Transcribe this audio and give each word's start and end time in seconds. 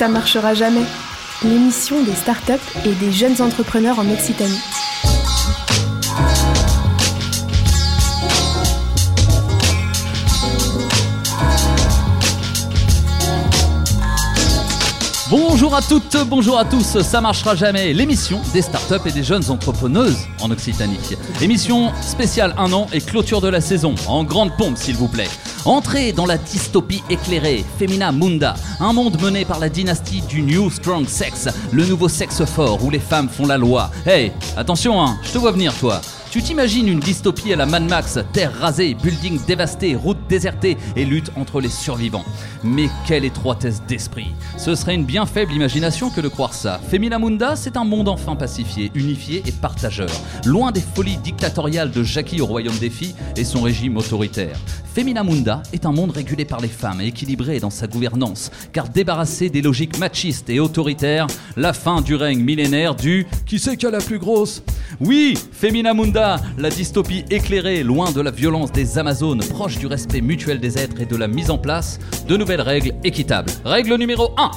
Ça 0.00 0.08
marchera 0.08 0.54
jamais. 0.54 0.86
L'émission 1.44 2.02
des 2.02 2.14
startups 2.14 2.54
et 2.86 2.92
des 2.92 3.12
jeunes 3.12 3.42
entrepreneurs 3.42 3.98
en 3.98 4.10
Occitanie. 4.10 4.58
Bonjour 15.28 15.74
à 15.74 15.82
toutes, 15.82 16.16
bonjour 16.26 16.58
à 16.58 16.64
tous, 16.64 17.02
ça 17.02 17.20
marchera 17.20 17.54
jamais. 17.54 17.92
L'émission 17.92 18.40
des 18.54 18.62
startups 18.62 19.06
et 19.06 19.12
des 19.12 19.22
jeunes 19.22 19.50
entrepreneuses 19.50 20.16
en 20.40 20.50
Occitanie. 20.50 20.98
Émission 21.42 21.92
spéciale 22.00 22.54
un 22.56 22.72
an 22.72 22.86
et 22.94 23.02
clôture 23.02 23.42
de 23.42 23.48
la 23.48 23.60
saison. 23.60 23.94
En 24.08 24.24
grande 24.24 24.56
pompe, 24.56 24.78
s'il 24.78 24.96
vous 24.96 25.08
plaît. 25.08 25.28
Entrez 25.66 26.12
dans 26.12 26.24
la 26.24 26.38
dystopie 26.38 27.02
éclairée, 27.10 27.64
Femina 27.78 28.12
Munda, 28.12 28.54
un 28.80 28.92
monde 28.94 29.20
mené 29.20 29.44
par 29.44 29.58
la 29.58 29.68
dynastie 29.68 30.22
du 30.22 30.40
New 30.40 30.70
Strong 30.70 31.06
Sex, 31.06 31.48
le 31.70 31.84
nouveau 31.84 32.08
sexe 32.08 32.44
fort 32.46 32.82
où 32.82 32.90
les 32.90 32.98
femmes 32.98 33.28
font 33.28 33.46
la 33.46 33.58
loi. 33.58 33.90
Hey, 34.06 34.32
attention, 34.56 35.02
hein, 35.02 35.18
je 35.22 35.32
te 35.32 35.38
vois 35.38 35.52
venir, 35.52 35.74
toi. 35.78 36.00
Tu 36.30 36.40
t'imagines 36.40 36.86
une 36.86 37.00
dystopie 37.00 37.52
à 37.52 37.56
la 37.56 37.66
Mad 37.66 37.88
Max, 37.88 38.16
terre 38.32 38.56
rasée, 38.56 38.94
buildings 38.94 39.44
dévastés, 39.46 39.96
routes 39.96 40.28
désertées 40.28 40.76
et 40.94 41.04
lutte 41.04 41.32
entre 41.34 41.60
les 41.60 41.68
survivants. 41.68 42.24
Mais 42.62 42.88
quelle 43.04 43.24
étroitesse 43.24 43.82
d'esprit 43.88 44.28
Ce 44.56 44.76
serait 44.76 44.94
une 44.94 45.04
bien 45.04 45.26
faible 45.26 45.52
imagination 45.52 46.08
que 46.08 46.20
de 46.20 46.28
croire 46.28 46.54
ça. 46.54 46.80
Femina 46.88 47.18
Munda, 47.18 47.56
c'est 47.56 47.76
un 47.76 47.82
monde 47.82 48.08
enfin 48.08 48.36
pacifié, 48.36 48.92
unifié 48.94 49.42
et 49.44 49.50
partageur, 49.50 50.10
loin 50.46 50.70
des 50.70 50.80
folies 50.94 51.16
dictatoriales 51.16 51.90
de 51.90 52.04
Jackie 52.04 52.40
au 52.40 52.46
royaume 52.46 52.78
des 52.78 52.90
filles 52.90 53.16
et 53.36 53.42
son 53.42 53.62
régime 53.62 53.96
autoritaire. 53.96 54.56
Femina 54.94 55.24
Munda 55.24 55.62
est 55.72 55.86
un 55.86 55.92
monde 55.92 56.10
régulé 56.12 56.44
par 56.44 56.60
les 56.60 56.68
femmes 56.68 57.00
et 57.00 57.06
équilibré 57.06 57.58
dans 57.58 57.70
sa 57.70 57.88
gouvernance, 57.88 58.50
car 58.72 58.88
débarrassé 58.88 59.48
des 59.48 59.62
logiques 59.62 59.98
machistes 59.98 60.50
et 60.50 60.60
autoritaires, 60.60 61.26
la 61.56 61.72
fin 61.72 62.02
du 62.02 62.14
règne 62.14 62.40
millénaire 62.40 62.94
du 62.94 63.26
qui 63.46 63.58
c'est 63.58 63.76
qui 63.76 63.86
a 63.86 63.90
la 63.90 63.98
plus 63.98 64.18
grosse? 64.18 64.62
Oui, 65.00 65.38
Femina 65.52 65.94
La 66.58 66.68
dystopie 66.68 67.24
éclairée, 67.30 67.82
loin 67.82 68.12
de 68.12 68.20
la 68.20 68.30
violence 68.30 68.70
des 68.72 68.98
Amazones, 68.98 69.40
proche 69.40 69.78
du 69.78 69.86
respect 69.86 70.20
mutuel 70.20 70.60
des 70.60 70.76
êtres 70.76 71.00
et 71.00 71.06
de 71.06 71.16
la 71.16 71.28
mise 71.28 71.50
en 71.50 71.56
place 71.56 71.98
de 72.28 72.36
nouvelles 72.36 72.60
règles 72.60 72.92
équitables. 73.04 73.50
Règle 73.64 73.94
numéro 73.94 74.34
1 74.36 74.50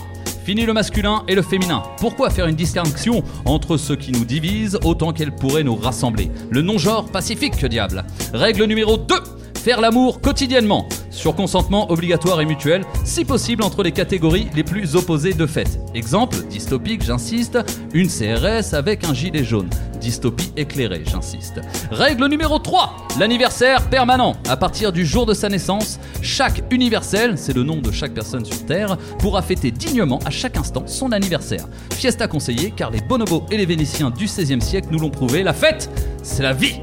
Fini 0.43 0.65
le 0.65 0.73
masculin 0.73 1.23
et 1.29 1.35
le 1.35 1.41
féminin. 1.41 1.81
Pourquoi 2.01 2.29
faire 2.31 2.47
une 2.47 2.57
distinction 2.57 3.23
entre 3.45 3.77
ce 3.77 3.93
qui 3.93 4.11
nous 4.11 4.25
divise 4.25 4.77
autant 4.83 5.13
qu'elle 5.13 5.33
pourrait 5.33 5.63
nous 5.63 5.77
rassembler? 5.77 6.29
Le 6.49 6.61
non-genre 6.61 7.05
pacifique, 7.05 7.55
que 7.55 7.67
diable 7.67 8.03
Règle 8.33 8.65
numéro 8.65 8.97
2 8.97 9.15
Faire 9.63 9.79
l'amour 9.79 10.19
quotidiennement, 10.19 10.89
sur 11.09 11.35
consentement 11.35 11.89
obligatoire 11.89 12.41
et 12.41 12.45
mutuel, 12.45 12.83
si 13.05 13.23
possible 13.23 13.63
entre 13.63 13.81
les 13.81 13.93
catégories 13.93 14.49
les 14.53 14.63
plus 14.65 14.97
opposées 14.97 15.31
de 15.31 15.45
fait. 15.45 15.79
Exemple, 15.95 16.35
dystopique, 16.49 17.01
j'insiste, 17.01 17.57
une 17.93 18.09
CRS 18.09 18.73
avec 18.73 19.05
un 19.05 19.13
gilet 19.13 19.45
jaune. 19.45 19.69
Dystopie 20.01 20.51
éclairée, 20.57 21.03
j'insiste. 21.09 21.61
Règle 21.91 22.27
numéro 22.27 22.59
3, 22.59 23.07
l'anniversaire 23.17 23.89
permanent. 23.89 24.35
À 24.49 24.57
partir 24.57 24.91
du 24.91 25.05
jour 25.05 25.25
de 25.25 25.33
sa 25.33 25.47
naissance, 25.47 25.97
chaque 26.21 26.61
universel, 26.69 27.37
c'est 27.37 27.55
le 27.55 27.63
nom 27.63 27.77
de 27.77 27.89
chaque 27.89 28.13
personne 28.13 28.43
sur 28.43 28.65
Terre, 28.65 28.97
pourra 29.19 29.41
fêter 29.41 29.71
dignement 29.71 30.19
à 30.25 30.29
chaque 30.29 30.57
instant 30.57 30.83
son 30.87 31.13
anniversaire. 31.13 31.69
Fiesta 31.93 32.27
conseillée 32.27 32.73
car 32.75 32.91
les 32.91 32.99
bonobos 32.99 33.45
et 33.49 33.55
les 33.55 33.65
vénitiens 33.65 34.09
du 34.09 34.25
XVIe 34.25 34.61
siècle 34.61 34.89
nous 34.91 34.99
l'ont 34.99 35.09
prouvé, 35.09 35.41
la 35.41 35.53
fête, 35.53 35.89
c'est 36.21 36.43
la 36.43 36.51
vie 36.51 36.81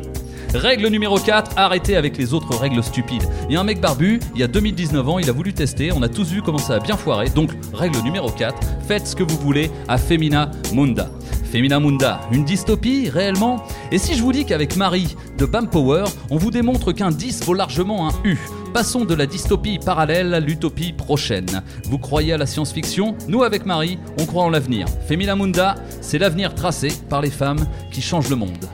Règle 0.55 0.89
numéro 0.89 1.17
4, 1.17 1.53
arrêtez 1.57 1.97
avec 1.97 2.19
les 2.19 2.35
autres 2.35 2.57
règles 2.57 2.83
stupides. 2.83 3.23
Il 3.49 3.55
y 3.55 3.57
a 3.57 3.61
un 3.61 3.65
mec 3.65 3.81
barbu, 3.81 4.19
il 4.35 4.41
y 4.41 4.43
a 4.43 4.49
2019 4.49 5.09
ans, 5.09 5.19
il 5.19 5.29
a 5.31 5.33
voulu 5.33 5.53
tester, 5.53 5.93
on 5.93 6.03
a 6.03 6.09
tous 6.09 6.29
vu 6.29 6.43
comment 6.43 6.59
ça 6.59 6.75
a 6.75 6.79
bien 6.81 6.97
foiré. 6.97 7.31
Donc, 7.31 7.51
règle 7.73 7.99
numéro 8.01 8.31
4, 8.31 8.59
faites 8.87 9.07
ce 9.07 9.15
que 9.15 9.23
vous 9.23 9.39
voulez 9.39 9.71
à 9.87 9.97
Femina 9.97 10.51
Munda. 10.75 11.09
Femina 11.53 11.79
Munda, 11.81 12.21
une 12.33 12.45
dystopie 12.45 13.09
réellement? 13.09 13.65
Et 13.93 13.99
si 13.99 14.15
je 14.15 14.23
vous 14.23 14.33
dis 14.33 14.45
qu'avec 14.45 14.77
Marie 14.77 15.17
de 15.39 15.47
Bam 15.47 15.69
Power, 15.69 16.05
on 16.31 16.37
vous 16.37 16.51
démontre 16.51 16.93
qu'un 16.93 17.11
10 17.11 17.45
vaut 17.45 17.55
largement 17.55 18.09
un 18.09 18.13
U 18.25 18.37
Passons 18.73 19.05
de 19.05 19.15
la 19.15 19.27
dystopie 19.27 19.81
parallèle 19.85 20.33
à 20.33 20.39
l'utopie 20.39 20.93
prochaine. 20.93 21.63
Vous 21.85 21.99
croyez 21.99 22.33
à 22.33 22.39
la 22.39 22.47
science-fiction? 22.47 23.17
Nous, 23.27 23.43
avec 23.43 23.67
Marie, 23.67 23.99
on 24.21 24.27
croit 24.27 24.45
en 24.45 24.51
l'avenir. 24.51 24.87
Femina 25.09 25.35
Munda, 25.35 25.75
c'est 26.01 26.19
l'avenir 26.19 26.55
tracé 26.55 26.89
par 27.09 27.21
les 27.21 27.31
femmes 27.31 27.67
qui 27.91 28.01
changent 28.01 28.31
le 28.31 28.37
monde. 28.37 28.69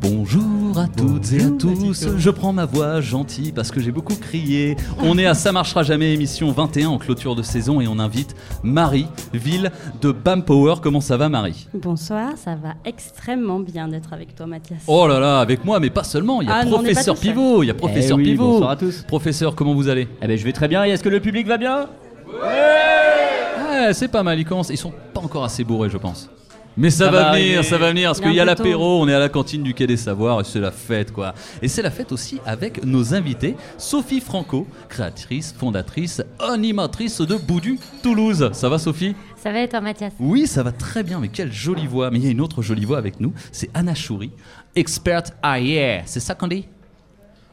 Bonjour 0.00 0.78
à 0.78 0.86
toutes 0.86 1.32
et 1.32 1.42
à 1.42 1.50
tous, 1.50 2.06
je 2.16 2.30
prends 2.30 2.52
ma 2.52 2.66
voix 2.66 3.00
gentille 3.00 3.50
parce 3.50 3.70
que 3.72 3.80
j'ai 3.80 3.90
beaucoup 3.90 4.14
crié. 4.14 4.76
On 5.02 5.18
est 5.18 5.26
à 5.26 5.34
Ça 5.34 5.50
marchera 5.50 5.82
jamais 5.82 6.12
émission 6.14 6.52
21 6.52 6.88
en 6.90 6.98
clôture 6.98 7.34
de 7.34 7.42
saison 7.42 7.80
et 7.80 7.88
on 7.88 7.98
invite 7.98 8.36
Marie, 8.62 9.06
ville 9.34 9.72
de 10.00 10.12
Bam 10.12 10.44
Power. 10.44 10.76
Comment 10.80 11.00
ça 11.00 11.16
va 11.16 11.28
Marie? 11.28 11.66
Bonsoir, 11.74 12.30
ça 12.36 12.54
va 12.54 12.74
extrêmement 12.84 13.58
bien 13.58 13.88
d'être 13.88 14.12
avec 14.12 14.36
toi 14.36 14.46
Mathias. 14.46 14.82
Oh 14.86 15.08
là 15.08 15.18
là, 15.18 15.40
avec 15.40 15.64
moi 15.64 15.80
mais 15.80 15.90
pas 15.90 16.04
seulement, 16.04 16.42
il 16.42 16.48
y 16.48 16.50
a 16.50 16.58
Ah 16.62 16.66
professeur. 16.66 17.16
Pivot, 17.18 17.62
il 17.64 17.66
y 17.66 17.70
a 17.70 17.74
professeur 17.74 18.18
Eh 18.18 18.22
oui, 18.22 18.30
Pivot. 18.30 18.52
bonsoir 18.52 18.70
à 18.70 18.76
tous. 18.76 19.02
Professeur, 19.08 19.56
comment 19.56 19.74
vous 19.74 19.88
allez? 19.88 20.06
Eh 20.22 20.26
ben 20.28 20.38
je 20.38 20.44
vais 20.44 20.52
très 20.52 20.68
bien 20.68 20.84
et 20.84 20.90
est-ce 20.90 21.02
que 21.02 21.08
le 21.08 21.20
public 21.20 21.46
va 21.46 21.58
bien? 21.58 21.86
Ouais, 22.32 23.92
c'est 23.94 24.08
pas 24.08 24.22
mal, 24.22 24.38
ils 24.38 24.44
commencent, 24.44 24.70
ils 24.70 24.76
sont 24.76 24.92
pas 25.12 25.20
encore 25.20 25.44
assez 25.44 25.64
bourrés 25.64 25.90
je 25.90 25.98
pense. 25.98 26.30
Mais 26.80 26.90
ça, 26.90 27.06
Ça 27.06 27.10
va, 27.10 27.22
va 27.24 27.32
venir, 27.32 27.44
arriver. 27.58 27.62
ça 27.64 27.76
va 27.78 27.88
venir, 27.88 28.08
parce 28.10 28.20
qu'il 28.20 28.32
y 28.32 28.38
a 28.40 28.44
l'apéro, 28.44 29.02
on 29.02 29.08
est 29.08 29.12
à 29.12 29.18
la 29.18 29.28
cantine 29.28 29.62
du 29.64 29.74
Quai 29.74 29.86
des 29.88 29.96
Savoirs, 29.96 30.40
et 30.40 30.44
c'est 30.44 30.60
la 30.60 30.70
fête, 30.70 31.12
quoi. 31.12 31.34
Et 31.60 31.66
c'est 31.66 31.82
la 31.82 31.90
fête 31.90 32.12
aussi 32.12 32.40
avec 32.46 32.84
nos 32.84 33.14
invités, 33.14 33.56
Sophie 33.76 34.20
Franco, 34.20 34.66
créatrice, 34.88 35.52
fondatrice, 35.58 36.22
animatrice 36.38 37.20
de 37.20 37.34
Boudu 37.34 37.78
Toulouse. 38.02 38.48
Ça 38.52 38.68
va, 38.68 38.78
Sophie? 38.78 39.16
Ça 39.36 39.50
va 39.52 39.60
et 39.62 39.68
toi 39.68 39.80
Mathias? 39.80 40.12
Oui, 40.20 40.46
ça 40.46 40.62
va 40.62 40.70
très 40.72 41.02
bien, 41.02 41.18
mais 41.20 41.28
quelle 41.28 41.52
jolie 41.52 41.86
voix. 41.86 42.10
Mais 42.10 42.18
il 42.18 42.24
y 42.24 42.28
a 42.28 42.30
une 42.30 42.40
autre 42.40 42.62
jolie 42.62 42.84
voix 42.84 42.98
avec 42.98 43.18
nous, 43.20 43.32
c'est 43.52 43.70
Anna 43.74 43.94
Chouri, 43.94 44.30
experte 44.76 45.32
AI. 45.44 46.02
C'est 46.06 46.20
ça 46.20 46.34
qu'on 46.34 46.46
dit? 46.48 46.66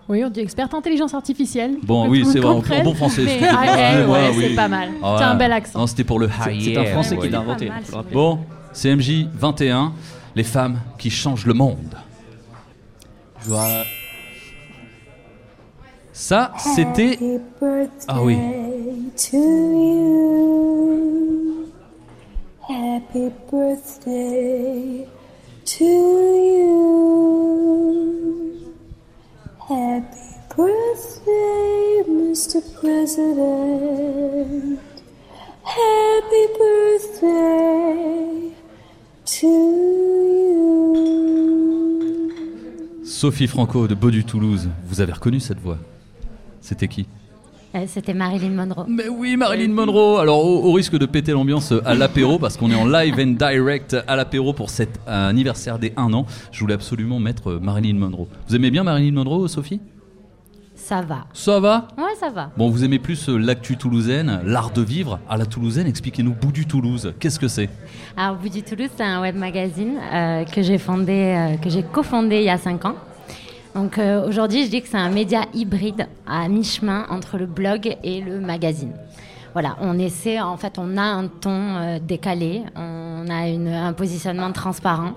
Oui, 0.07 0.24
on 0.24 0.30
dit 0.30 0.40
experte 0.42 0.72
intelligence 0.75 1.16
artificielle. 1.16 1.78
Bon, 1.81 2.07
oui, 2.07 2.24
c'est 2.31 2.40
vrai, 2.40 2.50
en- 2.53 2.57
en 2.80 2.84
bon 2.84 2.94
français, 2.94 3.24
Mais 3.25 3.40
ah, 3.50 3.56
ouais, 3.62 3.69
Excusez-moi, 3.88 4.18
ouais, 4.19 4.31
oui. 4.38 4.46
c'est 4.50 4.56
pas 4.56 4.68
mal. 4.68 4.90
Ah, 5.02 5.16
T'as 5.18 5.30
un 5.31 5.36
bel 5.36 5.52
accent. 5.52 5.80
Non, 5.80 5.88
c'était 5.88 6.03
pour 6.03 6.19
le 6.19 6.30
C'est 6.44 6.56
high 6.56 6.62
c'est 6.63 6.78
un 6.78 6.86
français 6.86 7.16
ouais. 7.16 7.22
qui 7.25 7.30
l'a 7.30 7.40
inventé. 7.40 7.69
mal. 7.69 7.81
Bon, 8.13 8.40
CMJ 8.75 9.28
21, 9.34 9.94
les 10.36 10.44
femmes 10.44 10.80
qui 10.97 11.09
changent 11.09 11.46
le 11.46 11.53
monde. 11.53 11.96
Vois- 13.44 13.86
Ça, 16.12 16.52
c'était. 16.58 17.18
Ah 18.08 18.22
oui. 18.22 18.38
to 19.31 19.38
you. 19.38 21.68
Happy 22.68 23.30
birthday 23.52 25.06
to 25.66 25.86
you. 26.56 26.75
Happy 29.69 30.25
birthday, 30.56 32.03
Mr. 32.09 32.59
President. 32.80 34.80
Happy 35.63 36.44
birthday 36.59 38.54
to 39.40 39.47
you. 39.47 40.75
Sophie 43.03 43.47
Franco 43.47 43.88
de 43.88 43.96
Baudu 43.96 44.23
Toulouse. 44.23 44.69
Vous 44.88 45.01
avez 45.01 45.13
reconnu 45.13 45.40
cette 45.40 45.59
voix 45.59 45.78
C'était 46.62 46.88
qui? 46.88 47.07
Euh, 47.75 47.85
C'était 47.88 48.13
Marilyn 48.13 48.51
Monroe. 48.51 48.85
Mais 48.88 49.07
oui, 49.09 49.35
Marilyn 49.35 49.74
Monroe. 49.74 50.19
Alors, 50.19 50.45
au, 50.45 50.63
au 50.69 50.72
risque 50.74 50.97
de 50.97 51.06
péter 51.06 51.34
l'ambiance 51.34 51.74
à 51.85 51.94
l'apéro, 51.94 52.40
parce 52.40 52.56
qu'on 52.57 52.72
est 52.72 52.75
en 52.75 52.88
live 52.88 53.16
and 53.19 53.35
direct 53.38 53.95
à 54.07 54.16
l'apéro 54.16 54.53
pour 54.53 54.69
cet 54.69 55.00
anniversaire 55.07 55.78
des 55.79 55.91
1 55.97 56.13
an, 56.13 56.25
je 56.51 56.59
voulais 56.62 56.74
absolument 56.75 57.19
mettre 57.19 57.51
euh, 57.51 57.59
Marilyn 57.59 57.95
Monroe. 57.95 58.28
Vous 58.47 58.56
aimez 58.56 58.72
bien 58.72 58.84
Marilyn 58.84 59.12
Monroe, 59.13 59.47
Sophie? 59.47 59.81
Ça 60.87 61.01
va. 61.01 61.25
Ça 61.33 61.59
va 61.59 61.87
Ouais, 61.97 62.13
ça 62.19 62.29
va. 62.29 62.51
Bon, 62.55 62.69
vous 62.69 62.83
aimez 62.85 62.99
plus 62.99 63.27
euh, 63.27 63.37
l'actu 63.39 63.75
toulousaine, 63.75 64.41
l'art 64.45 64.69
de 64.69 64.83
vivre 64.83 65.17
à 65.27 65.35
la 65.35 65.47
toulousaine 65.47 65.87
Expliquez-nous 65.87 66.35
Boudu 66.35 66.67
Toulouse. 66.67 67.11
Qu'est-ce 67.19 67.39
que 67.39 67.47
c'est? 67.47 67.69
Alors, 68.15 68.35
Bout 68.35 68.49
du 68.49 68.61
Toulouse, 68.61 68.89
c'est 68.95 69.01
un 69.03 69.19
web 69.19 69.35
magazine 69.35 69.97
euh, 70.13 70.43
que 70.45 70.61
j'ai 70.61 70.77
fondé, 70.77 71.11
euh, 71.35 71.57
que 71.57 71.71
j'ai 71.71 71.81
cofondé 71.81 72.35
il 72.37 72.43
y 72.43 72.49
a 72.51 72.59
5 72.59 72.85
ans. 72.85 72.95
Donc 73.73 73.97
euh, 73.97 74.27
aujourd'hui, 74.27 74.63
je 74.65 74.69
dis 74.69 74.83
que 74.83 74.87
c'est 74.87 74.95
un 74.97 75.09
média 75.09 75.41
hybride 75.55 76.07
à 76.27 76.47
mi-chemin 76.47 77.07
entre 77.09 77.39
le 77.39 77.47
blog 77.47 77.97
et 78.03 78.21
le 78.21 78.39
magazine. 78.39 78.93
Voilà, 79.53 79.77
on 79.81 79.97
essaie, 79.97 80.39
en 80.39 80.55
fait, 80.57 80.77
on 80.77 80.97
a 80.97 81.01
un 81.01 81.27
ton 81.27 81.49
euh, 81.77 81.97
décalé, 81.99 82.61
on 82.75 83.25
a 83.27 83.47
une- 83.47 83.69
un 83.69 83.93
positionnement 83.93 84.51
transparent 84.51 85.13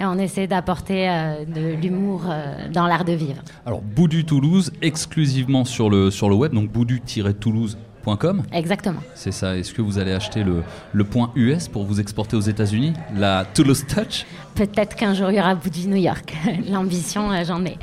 et 0.00 0.04
on 0.06 0.18
essaie 0.18 0.46
d'apporter 0.46 1.08
euh, 1.08 1.44
de 1.44 1.74
l'humour 1.74 2.22
euh, 2.26 2.68
dans 2.72 2.86
l'art 2.86 3.04
de 3.04 3.12
vivre. 3.12 3.42
Alors, 3.66 3.82
Boudu 3.82 4.24
Toulouse, 4.24 4.72
exclusivement 4.80 5.66
sur 5.66 5.90
le, 5.90 6.10
sur 6.10 6.30
le 6.30 6.34
web, 6.34 6.54
donc 6.54 6.70
boudu-toulouse.com. 6.72 8.42
Exactement. 8.50 9.00
C'est 9.14 9.30
ça. 9.30 9.58
Est-ce 9.58 9.74
que 9.74 9.82
vous 9.82 9.98
allez 9.98 10.12
acheter 10.12 10.42
le, 10.42 10.62
le 10.92 11.04
point 11.04 11.30
US 11.36 11.68
pour 11.68 11.84
vous 11.84 12.00
exporter 12.00 12.34
aux 12.34 12.40
États-Unis? 12.40 12.94
La 13.14 13.44
Toulouse 13.44 13.84
Touch? 13.86 14.24
Peut-être 14.54 14.96
qu'un 14.96 15.12
jour 15.12 15.30
il 15.30 15.36
y 15.36 15.40
aura 15.40 15.54
bout 15.54 15.68
du 15.68 15.86
New 15.86 15.96
York. 15.96 16.34
L'ambition, 16.70 17.30
euh, 17.30 17.44
j'en 17.46 17.62
ai. 17.66 17.76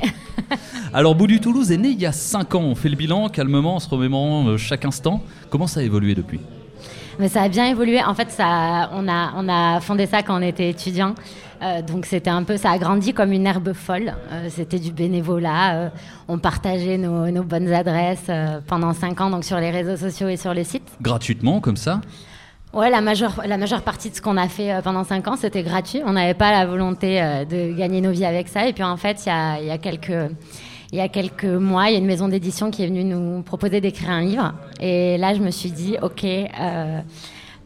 Alors, 0.92 1.14
Boudu 1.14 1.38
Toulouse 1.38 1.70
est 1.70 1.76
né 1.76 1.90
il 1.90 2.00
y 2.00 2.06
a 2.06 2.12
5 2.12 2.56
ans. 2.56 2.62
On 2.62 2.74
fait 2.74 2.88
le 2.88 2.96
bilan 2.96 3.28
calmement, 3.28 3.76
en 3.76 3.80
se 3.80 3.88
remémorant 3.88 4.56
chaque 4.56 4.84
instant. 4.84 5.22
Comment 5.50 5.68
ça 5.68 5.80
a 5.80 5.82
évolué 5.84 6.16
depuis? 6.16 6.40
Mais 7.18 7.28
ça 7.28 7.42
a 7.42 7.48
bien 7.48 7.66
évolué. 7.66 8.02
En 8.02 8.14
fait, 8.14 8.30
ça, 8.30 8.90
on, 8.92 9.08
a, 9.08 9.32
on 9.36 9.48
a 9.48 9.80
fondé 9.80 10.06
ça 10.06 10.22
quand 10.22 10.38
on 10.38 10.42
était 10.42 10.70
étudiant. 10.70 11.14
Euh, 11.60 11.82
donc 11.82 12.06
c'était 12.06 12.30
un 12.30 12.44
peu, 12.44 12.56
ça 12.56 12.70
a 12.70 12.78
grandi 12.78 13.12
comme 13.12 13.32
une 13.32 13.44
herbe 13.46 13.72
folle. 13.72 14.14
Euh, 14.30 14.46
c'était 14.48 14.78
du 14.78 14.92
bénévolat. 14.92 15.74
euh, 15.74 15.88
on 16.28 16.38
partageait 16.38 16.96
nos, 16.96 17.28
nos 17.30 17.42
bonnes 17.42 17.72
adresses 17.72 18.30
pendant 18.68 18.92
cinq 18.92 19.20
ans, 19.20 19.30
donc 19.30 19.44
sur 19.44 19.58
les 19.58 19.70
réseaux 19.70 19.96
sociaux 19.96 20.28
et 20.28 20.36
sur 20.36 20.54
le 20.54 20.62
site. 20.62 20.84
Gratuitement, 21.02 21.60
comme 21.60 21.76
ça? 21.76 22.00
Ouais, 22.72 22.90
la 22.90 23.00
majeure, 23.00 23.40
la 23.44 23.56
majeure 23.56 23.82
partie 23.82 24.10
de 24.10 24.14
ce 24.14 24.20
qu'on 24.22 24.36
a 24.36 24.46
fait 24.46 24.80
pendant 24.84 25.02
cinq 25.02 25.26
ans, 25.26 25.36
c'était 25.36 25.62
gratuit. 25.62 26.02
On 26.04 26.12
n'avait 26.12 26.34
pas 26.34 26.52
la 26.52 26.66
volonté 26.66 27.18
de 27.50 27.72
gagner 27.76 28.00
nos 28.02 28.10
vies 28.10 28.26
avec 28.26 28.46
ça. 28.46 28.68
Et 28.68 28.72
puis 28.74 28.84
en 28.84 28.98
fait, 28.98 29.24
il 29.24 29.28
y 29.30 29.32
a, 29.32 29.58
il 29.60 29.66
y 29.66 29.70
a 29.70 29.78
quelques 29.78 30.30
il 30.92 30.98
y 30.98 31.00
a 31.02 31.08
quelques 31.08 31.44
mois, 31.44 31.88
il 31.88 31.92
y 31.92 31.96
a 31.96 31.98
une 31.98 32.06
maison 32.06 32.28
d'édition 32.28 32.70
qui 32.70 32.82
est 32.82 32.86
venue 32.86 33.04
nous 33.04 33.42
proposer 33.42 33.80
d'écrire 33.80 34.10
un 34.10 34.22
livre. 34.22 34.54
Et 34.80 35.18
là, 35.18 35.34
je 35.34 35.40
me 35.40 35.50
suis 35.50 35.70
dit, 35.70 35.96
OK. 36.02 36.24
euh, 36.24 37.00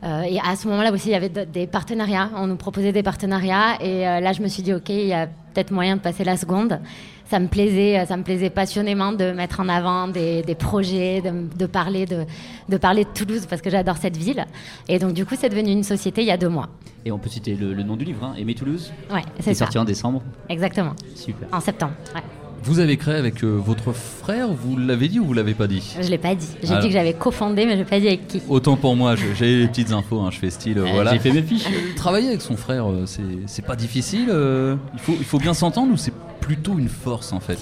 euh, 0.05 0.23
et 0.23 0.41
à 0.41 0.57
ce 0.57 0.67
moment-là 0.69 0.91
aussi, 0.93 1.09
il 1.11 1.13
y 1.13 1.15
avait 1.15 1.29
des 1.29 1.67
partenariats. 1.69 2.31
On 2.37 2.49
nous 2.49 2.57
proposait 2.57 2.91
des 2.93 3.05
partenariats. 3.05 3.77
Et 3.81 4.09
euh, 4.09 4.19
là, 4.21 4.33
je 4.33 4.43
me 4.43 4.49
suis 4.49 4.63
dit, 4.65 4.75
OK, 4.75 4.89
il 4.89 5.07
y 5.07 5.13
a 5.13 5.27
peut-être 5.27 5.71
moyen 5.71 5.95
de 5.97 6.01
passer 6.01 6.25
la 6.25 6.37
seconde. 6.37 6.81
Ça 7.27 7.39
me 7.39 7.47
plaisait, 7.47 8.05
ça 8.07 8.17
me 8.17 8.25
plaisait 8.25 8.51
passionnément 8.51 9.13
de 9.13 9.31
mettre 9.31 9.61
en 9.61 9.69
avant 9.69 10.09
des, 10.09 10.43
des 10.43 10.55
projets, 10.57 11.23
de, 11.23 11.57
de 11.57 11.67
parler 11.67 12.05
de, 12.05 12.27
de 12.69 12.77
parler 12.77 13.05
de 13.05 13.11
Toulouse 13.15 13.47
parce 13.49 13.63
que 13.63 13.71
j'adore 13.71 13.97
cette 13.97 14.17
ville. 14.17 14.45
Et 14.89 14.99
donc, 14.99 15.13
du 15.15 15.25
coup, 15.25 15.35
c'est 15.39 15.49
devenu 15.49 15.71
une 15.71 15.85
société 15.85 16.23
il 16.23 16.27
y 16.27 16.31
a 16.33 16.37
deux 16.37 16.49
mois. 16.51 16.69
Et 17.07 17.13
on 17.13 17.19
peut 17.19 17.31
citer 17.31 17.55
le, 17.55 17.73
le 17.73 17.83
nom 17.85 17.97
du 17.97 18.05
livre, 18.05 18.25
hein, 18.25 18.35
Aimer 18.37 18.55
Toulouse, 18.55 18.93
Ouais, 19.11 19.23
c'est 19.41 19.55
sorti 19.55 19.79
en 19.79 19.85
décembre? 19.85 20.23
Exactement. 20.49 20.93
Super. 21.15 21.49
En 21.53 21.61
septembre. 21.61 21.95
Ouais. 22.15 22.21
Vous 22.65 22.79
avez 22.79 22.97
créé 22.97 23.15
avec 23.17 23.43
euh, 23.43 23.59
votre 23.59 23.93
frère, 23.93 24.49
vous 24.53 24.77
l'avez 24.77 25.09
dit 25.09 25.19
ou 25.19 25.25
vous 25.25 25.33
l'avez 25.33 25.55
pas 25.55 25.67
dit 25.67 25.95
Je 26.01 26.09
l'ai 26.09 26.19
pas 26.19 26.35
dit. 26.37 26.47
J'ai 26.63 26.69
Alors. 26.71 26.81
dit 26.83 26.89
que 26.89 26.93
j'avais 26.93 27.13
cofondé, 27.13 27.67
mais 27.67 27.73
je 27.73 27.79
l'ai 27.79 27.85
pas 27.85 27.99
dit 27.99 28.07
avec 28.07 28.29
qui. 28.29 28.41
Autant 28.49 28.77
pour 28.77 28.95
moi, 28.95 29.17
je- 29.17 29.35
j'ai 29.37 29.59
les 29.59 29.67
petites 29.67 29.91
infos, 29.93 30.21
hein, 30.21 30.31
je 30.31 30.39
fais 30.39 30.51
style, 30.51 30.79
euh, 30.79 30.85
Eh, 30.89 30.93
voilà. 30.93 31.13
J'ai 31.13 31.19
fait 31.19 31.33
mes 31.33 31.43
fiches. 31.43 31.65
Travailler 31.97 32.29
avec 32.29 32.41
son 32.41 32.57
frère, 32.57 32.89
euh, 32.89 33.03
c'est 33.07 33.23
c'est 33.47 33.65
pas 33.67 33.75
difficile 33.77 34.29
euh, 34.31 34.77
il, 34.95 35.01
faut, 35.01 35.15
il 35.19 35.25
faut 35.25 35.39
bien 35.39 35.55
s'entendre 35.55 35.93
ou 35.93 35.97
c'est 35.97 36.15
plutôt 36.41 36.79
une 36.79 36.89
force 36.89 37.33
en 37.33 37.41
fait 37.41 37.59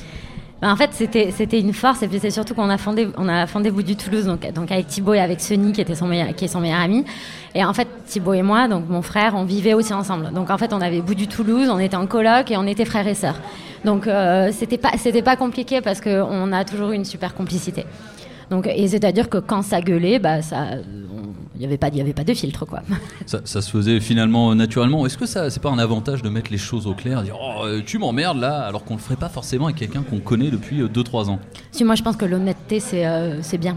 Ben, 0.60 0.70
En 0.72 0.76
fait, 0.76 0.90
c'était 0.92 1.30
c'était 1.34 1.60
une 1.60 1.72
force 1.72 2.02
et 2.02 2.08
puis 2.08 2.18
c'est 2.20 2.30
surtout 2.30 2.54
qu'on 2.54 2.68
a 2.68 2.76
fondé 2.76 3.08
on 3.16 3.26
a 3.28 3.46
fondé 3.46 3.70
Bout 3.70 3.82
du 3.82 3.96
Toulouse 3.96 4.26
donc 4.26 4.52
donc 4.52 4.70
avec 4.70 4.86
Thibaut 4.88 5.14
et 5.14 5.20
avec 5.20 5.40
Sony 5.40 5.72
qui 5.72 5.80
était 5.80 5.94
son 5.94 6.06
meilleur, 6.08 6.34
qui 6.34 6.44
est 6.44 6.48
son 6.48 6.60
meilleur 6.60 6.80
ami 6.80 7.04
et 7.54 7.64
en 7.64 7.72
fait 7.72 7.88
Thibaut 8.06 8.34
et 8.34 8.42
moi 8.42 8.68
donc 8.68 8.86
mon 8.88 9.00
frère 9.00 9.32
on 9.34 9.44
vivait 9.44 9.72
aussi 9.74 9.94
ensemble 9.94 10.30
donc 10.34 10.50
en 10.50 10.58
fait 10.58 10.74
on 10.74 10.80
avait 10.82 11.00
Bout 11.00 11.14
du 11.14 11.26
Toulouse 11.26 11.68
on 11.70 11.78
était 11.78 11.96
en 11.96 12.06
coloc 12.06 12.50
et 12.50 12.56
on 12.58 12.66
était 12.66 12.84
frères 12.84 13.06
et 13.08 13.14
sœurs 13.14 13.40
donc 13.84 14.06
euh, 14.06 14.50
c'était 14.52 14.78
pas 14.78 14.92
c'était 14.98 15.22
pas 15.22 15.36
compliqué 15.36 15.80
parce 15.80 16.00
que 16.00 16.22
on 16.22 16.52
a 16.52 16.64
toujours 16.64 16.90
eu 16.90 16.94
une 16.96 17.04
super 17.04 17.34
complicité 17.34 17.84
donc 18.50 18.66
et 18.66 18.88
c'est 18.88 19.04
à 19.04 19.12
dire 19.12 19.28
que 19.28 19.38
quand 19.38 19.62
ça 19.62 19.80
gueulait 19.80 20.18
bah 20.18 20.42
ça 20.42 20.66
il 21.56 21.62
y 21.62 21.64
avait 21.64 21.76
pas 21.78 21.88
y 21.88 22.00
avait 22.00 22.12
pas 22.14 22.24
de 22.24 22.32
filtre 22.34 22.64
quoi 22.64 22.80
ça, 23.26 23.40
ça 23.44 23.60
se 23.60 23.70
faisait 23.70 24.00
finalement 24.00 24.50
euh, 24.50 24.54
naturellement. 24.54 25.04
Est-ce 25.06 25.18
que 25.18 25.26
ça 25.26 25.50
c'est 25.50 25.62
pas 25.62 25.68
un 25.70 25.78
avantage 25.78 26.22
de 26.22 26.28
mettre 26.30 26.50
les 26.50 26.56
choses 26.58 26.86
au 26.86 26.94
clair, 26.94 27.22
dire 27.22 27.36
oh, 27.40 27.64
euh, 27.64 27.82
tu 27.84 27.98
m'emmerdes 27.98 28.38
là, 28.38 28.60
alors 28.62 28.84
qu'on 28.84 28.94
le 28.94 29.00
ferait 29.00 29.16
pas 29.16 29.28
forcément 29.28 29.66
avec 29.66 29.76
quelqu'un 29.76 30.02
qu'on 30.02 30.20
connaît 30.20 30.50
depuis 30.50 30.80
2-3 30.82 31.28
ans? 31.28 31.38
Si 31.70 31.84
moi 31.84 31.94
je 31.96 32.02
pense 32.02 32.16
que 32.16 32.24
l'honnêteté 32.24 32.80
c'est 32.80 33.06
euh, 33.06 33.40
bien. 33.58 33.76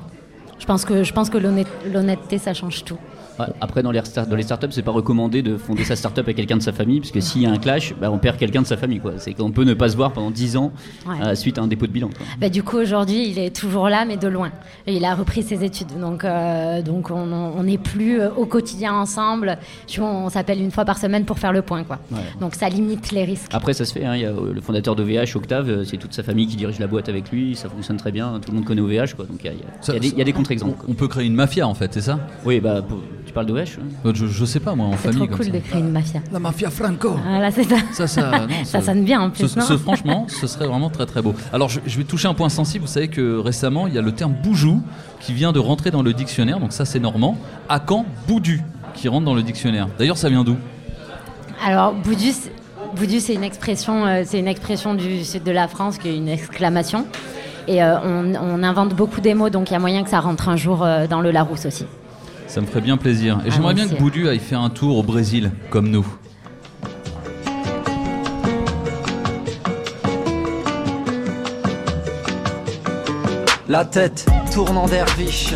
Je 0.60 0.66
pense 0.66 0.86
que 0.86 1.04
je 1.04 1.12
pense 1.14 1.30
que 1.30 1.38
l'honnête- 1.38 1.68
l'honnêteté 1.92 2.38
ça 2.38 2.54
change 2.54 2.86
tout. 2.86 2.98
Ouais, 3.40 3.46
Après, 3.62 3.82
dans 3.84 3.92
les, 3.92 4.04
start- 4.04 4.30
dans 4.30 4.36
les 4.36 4.44
startups, 4.44 4.68
c'est 4.72 4.82
pas 4.84 4.92
recommandé 4.92 5.42
de 5.42 5.58
fonder 5.58 5.84
sa 5.84 5.96
startup 5.96 6.24
avec 6.24 6.36
quelqu'un 6.38 6.58
de 6.58 6.62
sa 6.62 6.72
famille, 6.72 7.00
parce 7.00 7.12
que 7.12 7.20
s'il 7.20 7.42
y 7.42 7.46
a 7.46 7.52
un 7.52 7.58
clash, 7.58 7.94
bah, 8.00 8.12
on 8.12 8.18
perd 8.18 8.38
quelqu'un 8.38 8.62
de 8.62 8.68
sa 8.68 8.78
famille. 8.78 9.00
quoi. 9.00 9.14
C'est 9.18 9.34
qu'on 9.34 9.52
peut 9.52 9.64
ne 9.64 9.74
pas 9.74 9.90
se 9.90 9.96
voir 9.96 10.12
pendant 10.14 10.32
10 10.32 10.58
ans 10.58 10.72
Ouais. 11.08 11.16
euh, 11.26 11.36
suite 11.36 11.58
à 11.58 11.62
un 11.62 11.68
dépôt 11.68 11.88
de 11.88 11.92
bilan. 11.92 12.10
quoi. 12.10 12.26
Bah, 12.40 12.50
du 12.50 12.62
coup 12.64 12.78
aujourd'hui 12.78 13.28
il 13.30 13.40
est 13.40 13.56
toujours 13.56 13.90
là 13.90 14.06
mais 14.06 14.18
de 14.18 14.28
loin. 14.28 14.52
Et 14.88 14.96
il 14.96 15.06
a 15.06 15.16
repris 15.16 15.44
ses 15.44 15.64
études 15.64 16.00
donc 16.00 16.24
euh, 16.24 16.82
donc 16.82 17.10
on 17.12 17.64
n'est 17.64 17.78
plus 17.78 18.20
euh, 18.20 18.30
au 18.36 18.46
quotidien 18.46 18.94
ensemble. 18.94 19.58
On 20.00 20.30
s'appelle 20.30 20.62
une 20.62 20.72
fois 20.72 20.86
par 20.86 20.98
semaine 20.98 21.26
pour 21.26 21.40
faire 21.40 21.54
le 21.54 21.62
point 21.62 21.84
quoi. 21.84 22.00
Ouais. 22.12 22.18
Donc 22.40 22.56
ça 22.56 22.70
limite 22.70 23.12
les 23.12 23.24
risques. 23.24 23.50
Après, 23.54 23.74
ça 23.74 23.86
se 23.86 23.94
fait. 23.94 24.06
hein, 24.06 24.16
Il 24.16 24.22
y 24.22 24.26
a 24.26 24.32
le 24.32 24.62
fondateur 24.62 24.96
d'OVH, 24.96 25.36
Octave, 25.36 25.84
c'est 25.86 25.98
toute 25.98 26.14
sa 26.14 26.24
famille 26.24 26.48
qui 26.48 26.56
dirige 26.56 26.80
la 26.80 26.88
boîte 26.88 27.10
avec 27.10 27.32
lui. 27.32 27.56
Ça 27.56 27.70
fonctionne 27.70 27.98
très 27.98 28.12
bien. 28.12 28.40
Tout 28.44 28.52
le 28.52 28.58
monde 28.58 28.66
connaît 28.66 28.82
OVH. 28.82 29.16
Quoi, 29.16 29.26
donc 29.26 29.38
il 29.42 29.46
y 29.46 29.50
a, 29.50 29.54
il 29.54 29.60
y 29.60 29.64
a- 29.64 29.66
Ça- 29.82 29.94
il 29.96 30.18
y 30.18 30.22
a 30.22 30.24
des- 30.24 30.34
contre-exemples. 30.34 30.84
On 30.88 30.94
peut 30.94 31.08
créer 31.08 31.26
une 31.26 31.36
mafia 31.36 31.68
en 31.68 31.74
fait, 31.74 31.94
c'est 31.94 32.02
ça? 32.02 32.20
Oui, 32.46 32.60
bah, 32.60 32.82
pour- 32.82 33.02
tu 33.34 33.36
parles 33.36 33.46
d'OVH 33.48 33.80
hein 33.80 33.86
Euh, 34.06 34.12
je, 34.14 34.28
je 34.28 34.46
sais 34.46 34.60
pas 34.60 34.76
moi, 34.76 34.86
en 34.88 34.92
C'est 34.92 34.98
famille 35.12 35.18
trop 35.18 35.28
comme 35.28 35.38
cool 35.38 35.46
ça. 35.48 35.52
de 35.52 35.58
créer 35.60 35.80
une 35.82 35.90
mafia. 35.92 36.20
La 36.32 36.38
mafia 36.40 36.70
Franco 36.70 37.16
Voilà 37.28 37.50
c'est 37.50 37.64
ça. 37.64 37.76
Ça, 37.92 38.06
ça, 38.08 38.32
non, 38.48 38.48
Ça 38.64 38.82
sonne 38.82 39.04
bien 39.04 39.22
en 39.22 39.30
plus, 39.32 39.48
ce- 39.48 39.60
non 39.60 39.66
ce- 39.66 39.78
franchement, 39.78 40.28
ce 40.30 40.46
serait 40.46 40.68
vraiment 40.68 40.90
très 40.92 41.06
très 41.08 41.22
beau. 41.24 41.34
Alors, 41.52 41.70
je, 41.70 41.80
je 41.86 41.98
vais 41.98 42.04
toucher 42.04 42.28
un 42.28 42.36
point 42.36 42.50
sensible. 42.50 42.86
Vous 42.86 42.92
savez 42.92 43.08
que 43.08 43.38
récemment, 43.40 43.88
il 43.88 43.94
y 43.96 43.98
a 43.98 44.02
le 44.02 44.12
terme 44.12 44.34
boujou 44.44 44.82
qui 45.20 45.34
vient 45.34 45.52
de 45.52 45.60
rentrer 45.60 45.90
dans 45.90 46.04
le 46.04 46.14
dictionnaire. 46.14 46.60
Donc 46.60 46.74
ça, 46.74 46.86
c'est 46.86 47.00
normand. 47.00 47.38
À 47.70 47.80
quand 47.80 48.06
boudu 48.28 48.62
qui 48.94 49.08
rentre 49.08 49.26
dans 49.26 49.34
le 49.36 49.42
dictionnaire? 49.42 49.88
D'ailleurs, 49.98 50.18
ça 50.18 50.30
vient 50.30 50.44
d'où? 50.44 50.56
Alors, 51.66 51.94
Boudu, 51.94 52.32
c'est- 52.32 52.52
Boudu, 52.96 53.20
c'est 53.20 53.34
une 53.34 53.44
expression, 53.44 54.06
euh, 54.06 54.22
c'est 54.26 54.38
une 54.38 54.48
expression 54.48 54.94
du 54.94 55.24
sud 55.24 55.44
de 55.44 55.52
la 55.52 55.68
France 55.68 55.98
qui 55.98 56.10
est 56.10 56.16
une 56.18 56.28
exclamation. 56.30 57.08
Et 57.68 57.82
euh, 57.82 57.96
on, 58.04 58.36
on 58.36 58.62
invente 58.62 58.94
beaucoup 58.94 59.22
des 59.22 59.34
mots, 59.34 59.50
donc 59.50 59.70
il 59.72 59.74
y 59.74 59.76
a 59.76 59.80
moyen 59.80 60.04
que 60.04 60.10
ça 60.10 60.20
rentre 60.20 60.50
un 60.50 60.58
jour 60.58 60.84
euh, 60.84 61.08
dans 61.08 61.22
le 61.22 61.32
Larousse 61.32 61.66
aussi. 61.66 61.86
Ça 62.54 62.62
me 62.62 62.68
ferait 62.68 62.82
bien 62.82 62.98
plaisir. 62.98 63.40
Et 63.48 63.50
j'aimerais 63.50 63.74
bien 63.74 63.88
que. 63.88 63.96
Boudu 63.96 64.30
aille 64.30 64.38
faire 64.38 64.62
un 64.62 64.70
tour 64.70 65.00
au 65.00 65.02
Brésil, 65.02 65.50
comme 65.72 65.90
nous. 65.90 66.06
La 73.68 73.86
tête 73.86 74.28
tourne 74.54 74.78
en 74.78 74.86
derviche, 74.86 75.56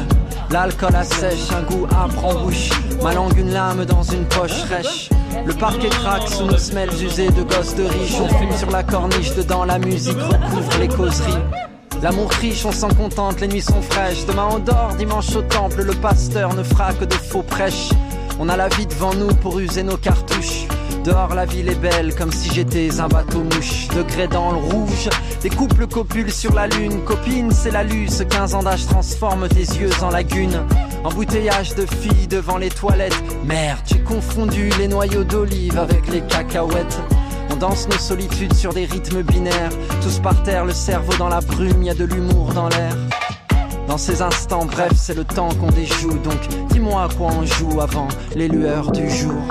l'alcool 0.50 0.96
assèche, 0.96 1.52
un 1.56 1.62
goût 1.72 1.86
âpre 1.86 2.26
en 2.26 2.44
bouche, 2.44 2.72
ma 3.04 3.14
langue 3.14 3.38
une 3.38 3.52
lame 3.52 3.86
dans 3.86 4.02
une 4.02 4.26
poche 4.26 4.64
rêche. 4.64 5.10
Le 5.46 5.54
parquet 5.54 5.90
craque 5.90 6.28
sous 6.28 6.46
nos 6.46 6.58
semelles 6.58 6.90
usées 7.00 7.30
de 7.30 7.44
gosses 7.44 7.76
de 7.76 7.84
riches, 7.84 8.20
on 8.20 8.28
fume 8.28 8.58
sur 8.58 8.72
la 8.72 8.82
corniche, 8.82 9.36
dedans 9.36 9.66
la 9.66 9.78
musique 9.78 10.18
recouvre 10.18 10.80
les 10.80 10.88
causeries. 10.88 11.67
L'amour 12.02 12.30
triche, 12.30 12.64
on 12.66 12.72
s'en 12.72 12.90
contente, 12.90 13.42
les 13.42 13.48
nuits 13.48 13.62
sont 13.62 13.82
fraîches. 13.82 14.26
Demain 14.28 14.48
on 14.52 14.60
dort, 14.60 14.94
dimanche 14.98 15.36
au 15.36 15.42
temple, 15.42 15.82
le 15.82 15.94
pasteur 15.94 16.54
ne 16.54 16.64
fera 16.64 16.94
que 16.94 17.06
de 17.06 17.14
faux 17.14 17.44
prêches. 17.44 17.90
On 18.40 18.50
a 18.50 18.56
la 18.56 18.70
vie 18.70 18.86
devant 18.86 19.14
nous 19.16 19.34
pour 19.36 19.60
user 19.60 19.84
nos 19.84 19.98
cartouches. 19.98 20.68
Dehors 21.08 21.36
la 21.36 21.46
ville 21.46 21.70
est 21.70 21.80
belle 21.80 22.14
comme 22.16 22.34
si 22.34 22.54
j'étais 22.54 23.00
un 23.00 23.08
bateau 23.08 23.42
mouche 23.42 23.88
Degré 23.96 24.28
dans 24.28 24.52
le 24.52 24.58
rouge 24.58 25.10
Des 25.42 25.50
couples 25.50 25.88
copulent 25.88 26.34
sur 26.34 26.54
la 26.54 26.68
lune 26.68 27.02
Copine 27.06 27.50
c'est 27.52 27.72
la 27.72 27.84
luce 27.86 28.24
15 28.30 28.56
ans 28.56 28.64
d'âge 28.64 28.86
transforme 28.88 29.48
tes 29.48 29.62
yeux 29.62 29.90
en 30.02 30.10
lagune 30.10 30.60
Embouteillage 31.06 31.76
de 31.76 31.86
filles 31.86 32.28
devant 32.28 32.58
les 32.58 32.70
toilettes 32.70 33.24
Merde 33.46 33.80
j'ai 33.86 34.00
confondu 34.00 34.70
les 34.80 34.90
noyaux 34.90 35.24
d'olive 35.24 35.80
avec 35.80 36.10
les 36.10 36.20
cacahuètes 36.20 37.00
danse 37.60 37.88
nos 37.88 37.98
solitudes 37.98 38.54
sur 38.54 38.74
des 38.74 38.86
rythmes 38.86 39.22
binaires 39.22 39.72
Tous 40.02 40.20
par 40.20 40.42
terre, 40.44 40.66
le 40.66 40.74
cerveau 40.74 41.14
dans 41.18 41.30
la 41.30 41.42
brume, 41.42 41.84
y 41.84 41.90
a 41.90 41.94
de 41.94 42.06
l'humour 42.06 42.54
dans 42.54 42.70
l'air 42.70 42.96
dans 43.88 43.98
ces 43.98 44.22
instants, 44.22 44.66
bref, 44.66 44.92
c'est 44.98 45.16
le 45.16 45.24
temps 45.24 45.48
qu'on 45.62 45.72
déjoue. 45.72 46.18
Donc, 46.20 46.50
dis-moi 46.72 47.04
à 47.04 47.08
quoi 47.08 47.28
on 47.28 47.46
joue 47.46 47.80
avant 47.80 48.10
les 48.36 48.50
lueurs 48.50 48.92
du 48.92 49.10
jour. 49.10 49.42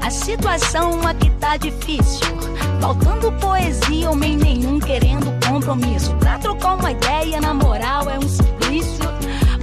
A 0.00 0.10
situação 0.10 1.06
aqui 1.06 1.30
tá 1.32 1.56
difícil. 1.56 2.37
Faltando 2.80 3.32
poesia, 3.32 4.10
homem 4.10 4.36
nenhum 4.36 4.78
querendo 4.78 5.26
compromisso. 5.46 6.14
Pra 6.16 6.38
trocar 6.38 6.74
uma 6.74 6.92
ideia, 6.92 7.40
na 7.40 7.52
moral, 7.52 8.08
é 8.08 8.18
um 8.18 8.28
suplício. 8.28 9.04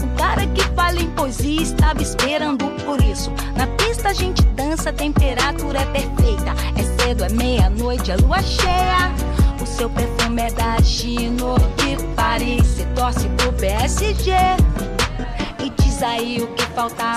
O 0.04 0.18
cara 0.18 0.46
que 0.48 0.62
fala 0.76 1.00
em 1.00 1.10
poesia 1.12 1.62
estava 1.62 2.02
esperando 2.02 2.66
por 2.84 3.02
isso. 3.02 3.32
Na 3.56 3.68
pista 3.68 4.10
a 4.10 4.14
gente 4.14 4.44
dança, 4.48 4.90
a 4.90 4.94
temperatura 4.94 5.80
é 5.80 5.86
perfeita. 5.86 6.54
É 6.76 7.04
cedo, 7.04 7.24
é 7.24 7.30
meia-noite, 7.30 8.12
é 8.12 8.18
lua 8.18 8.42
cheia. 8.42 9.12
O 9.62 9.66
seu 9.66 9.90
perfume 9.90 10.42
é 10.42 10.52
da 10.52 10.80
Gino 10.82 11.56
de 11.78 12.04
Paris. 12.16 12.66
Você 12.68 12.86
torce 12.96 13.28
pro 13.30 13.54
PSG. 13.54 14.32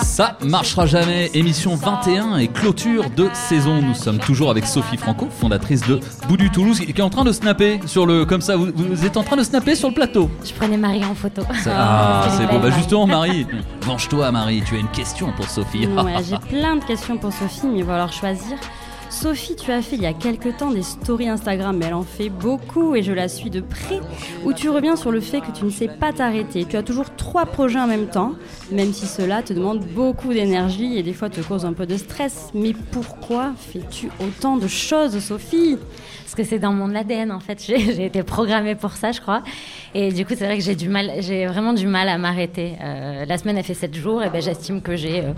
Ça 0.02 0.36
marchera 0.44 0.86
jamais. 0.86 1.30
Émission 1.34 1.74
21 1.74 2.36
et 2.38 2.48
clôture 2.48 3.10
de 3.10 3.28
saison. 3.32 3.82
Nous 3.82 3.94
sommes 3.94 4.18
toujours 4.18 4.50
avec 4.50 4.66
Sophie 4.66 4.96
Franco, 4.96 5.28
fondatrice 5.30 5.80
de 5.86 5.98
Boudu 6.28 6.50
Toulouse, 6.50 6.78
qui 6.80 6.90
est 6.90 7.00
en 7.00 7.10
train 7.10 7.24
de 7.24 7.32
snapper 7.32 7.80
sur 7.86 8.06
le. 8.06 8.24
Comme 8.24 8.40
ça, 8.40 8.56
vous, 8.56 8.68
vous 8.74 9.04
êtes 9.04 9.16
en 9.16 9.24
train 9.24 9.36
de 9.36 9.42
snapper 9.42 9.74
sur 9.74 9.88
le 9.88 9.94
plateau. 9.94 10.30
Je 10.44 10.52
prenais 10.52 10.76
Marie 10.76 11.04
en 11.04 11.14
photo. 11.14 11.42
Ça- 11.64 11.72
ah, 11.76 12.28
c'est 12.36 12.46
beau. 12.46 12.58
Bah 12.58 12.68
Marie. 12.68 12.72
justement, 12.76 13.06
Marie, 13.06 13.46
venge-toi, 13.82 14.30
Marie. 14.30 14.62
Tu 14.64 14.76
as 14.76 14.78
une 14.78 14.88
question 14.88 15.32
pour 15.32 15.48
Sophie. 15.48 15.86
Ouais, 15.86 16.14
j'ai 16.28 16.38
plein 16.38 16.76
de 16.76 16.84
questions 16.84 17.18
pour 17.18 17.32
Sophie, 17.32 17.66
mais 17.66 17.78
il 17.80 17.84
va 17.84 17.92
falloir 17.94 18.12
choisir. 18.12 18.56
Sophie, 19.10 19.56
tu 19.56 19.72
as 19.72 19.80
fait 19.80 19.96
il 19.96 20.02
y 20.02 20.06
a 20.06 20.12
quelques 20.12 20.58
temps 20.58 20.70
des 20.70 20.82
stories 20.82 21.28
Instagram, 21.28 21.76
mais 21.78 21.86
elle 21.86 21.94
en 21.94 22.02
fait 22.02 22.28
beaucoup 22.28 22.94
et 22.94 23.02
je 23.02 23.12
la 23.12 23.28
suis 23.28 23.48
de 23.48 23.60
près, 23.60 24.00
où 24.44 24.52
tu 24.52 24.68
reviens 24.68 24.96
sur 24.96 25.10
le 25.10 25.20
fait 25.20 25.40
que 25.40 25.50
tu 25.50 25.64
ne 25.64 25.70
sais 25.70 25.88
pas 25.88 26.12
t'arrêter. 26.12 26.66
Tu 26.66 26.76
as 26.76 26.82
toujours 26.82 27.14
trois 27.16 27.46
projets 27.46 27.80
en 27.80 27.86
même 27.86 28.08
temps, 28.08 28.34
même 28.70 28.92
si 28.92 29.06
cela 29.06 29.42
te 29.42 29.54
demande 29.54 29.80
beaucoup 29.80 30.32
d'énergie 30.32 30.98
et 30.98 31.02
des 31.02 31.14
fois 31.14 31.30
te 31.30 31.40
cause 31.40 31.64
un 31.64 31.72
peu 31.72 31.86
de 31.86 31.96
stress. 31.96 32.50
Mais 32.54 32.74
pourquoi 32.92 33.52
fais-tu 33.56 34.08
autant 34.20 34.56
de 34.56 34.68
choses, 34.68 35.18
Sophie? 35.20 35.78
Parce 36.22 36.34
que 36.34 36.44
c'est 36.44 36.58
dans 36.58 36.74
mon 36.74 36.94
ADN 36.94 37.32
en 37.32 37.40
fait. 37.40 37.62
J'ai 37.66 38.04
été 38.04 38.22
programmée 38.22 38.74
pour 38.74 38.92
ça, 38.92 39.12
je 39.12 39.20
crois. 39.22 39.42
Et 39.94 40.12
du 40.12 40.26
coup, 40.26 40.34
c'est 40.36 40.44
vrai 40.44 40.58
que 40.58 40.62
j'ai 40.62 41.46
vraiment 41.46 41.72
du 41.72 41.86
mal 41.86 42.10
à 42.10 42.18
m'arrêter. 42.18 42.76
Euh, 42.82 43.24
la 43.24 43.38
semaine, 43.38 43.56
elle 43.56 43.64
fait 43.64 43.72
7 43.72 43.94
jours, 43.94 44.22
et 44.22 44.28
ben 44.28 44.42
j'estime 44.42 44.82
que 44.82 44.96
j'ai. 44.96 45.20
Euh, 45.20 45.32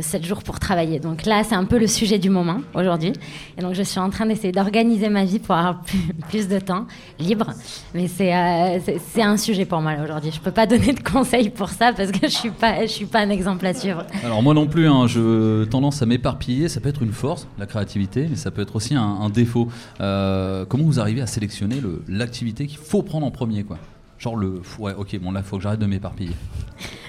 7 0.00 0.24
jours 0.24 0.42
pour 0.42 0.58
travailler. 0.58 0.98
Donc 1.00 1.24
là, 1.26 1.42
c'est 1.44 1.54
un 1.54 1.64
peu 1.64 1.78
le 1.78 1.86
sujet 1.86 2.18
du 2.18 2.30
moment 2.30 2.60
aujourd'hui. 2.74 3.12
Et 3.58 3.62
donc, 3.62 3.74
je 3.74 3.82
suis 3.82 3.98
en 4.00 4.10
train 4.10 4.26
d'essayer 4.26 4.52
d'organiser 4.52 5.08
ma 5.08 5.24
vie 5.24 5.38
pour 5.38 5.54
avoir 5.54 5.82
plus, 6.28 6.48
de 6.48 6.58
temps 6.58 6.86
libre. 7.18 7.50
Mais 7.94 8.08
c'est 8.08 8.34
euh, 8.34 8.78
un 9.18 9.36
sujet 9.36 9.64
pour 9.64 9.80
moi 9.80 9.94
aujourd'hui. 10.02 10.30
Je 10.32 10.40
peux 10.40 10.50
pas 10.50 10.66
donner 10.66 10.92
de 10.92 11.00
conseils 11.02 11.50
pour 11.50 11.68
ça 11.68 11.92
parce 11.92 12.10
que 12.10 12.26
je 12.26 12.32
suis 12.32 12.50
pas, 12.50 12.86
suis 12.86 13.06
pas 13.06 13.20
un 13.20 13.30
exemple 13.30 13.66
à 13.66 13.74
suivre. 13.74 14.04
Alors 14.24 14.42
moi 14.42 14.54
non 14.54 14.66
plus, 14.66 14.86
hein, 14.88 15.06
je 15.06 15.64
tendance 15.64 16.02
à 16.02 16.06
m'éparpiller. 16.06 16.68
Ça 16.68 16.80
peut 16.80 16.88
être 16.88 17.02
une 17.02 17.12
force, 17.12 17.46
la 17.58 17.66
créativité, 17.66 18.26
mais 18.28 18.36
ça 18.36 18.50
peut 18.50 18.62
être 18.62 18.76
aussi 18.76 18.94
un, 18.94 19.30
défaut. 19.30 19.68
Euh, 20.00 20.64
comment 20.68 20.84
vous 20.84 21.00
arrivez 21.00 21.22
à 21.22 21.26
sélectionner 21.26 21.80
le- 21.80 22.02
l'activité 22.08 22.66
qu'il 22.66 22.78
faut 22.78 23.02
prendre 23.02 23.26
en 23.26 23.30
premier, 23.30 23.62
quoi? 23.64 23.78
Genre 24.22 24.36
le, 24.36 24.62
ouais, 24.78 24.94
ok, 24.96 25.18
bon 25.20 25.32
là, 25.32 25.42
faut 25.42 25.56
que 25.56 25.62
j'arrête 25.64 25.80
de 25.80 25.86
m'éparpiller. 25.86 26.30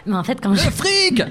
Mais 0.07 0.15
en 0.15 0.23
fait, 0.23 0.39
quand 0.41 0.53
je, 0.55 0.69
Fric 0.69 1.21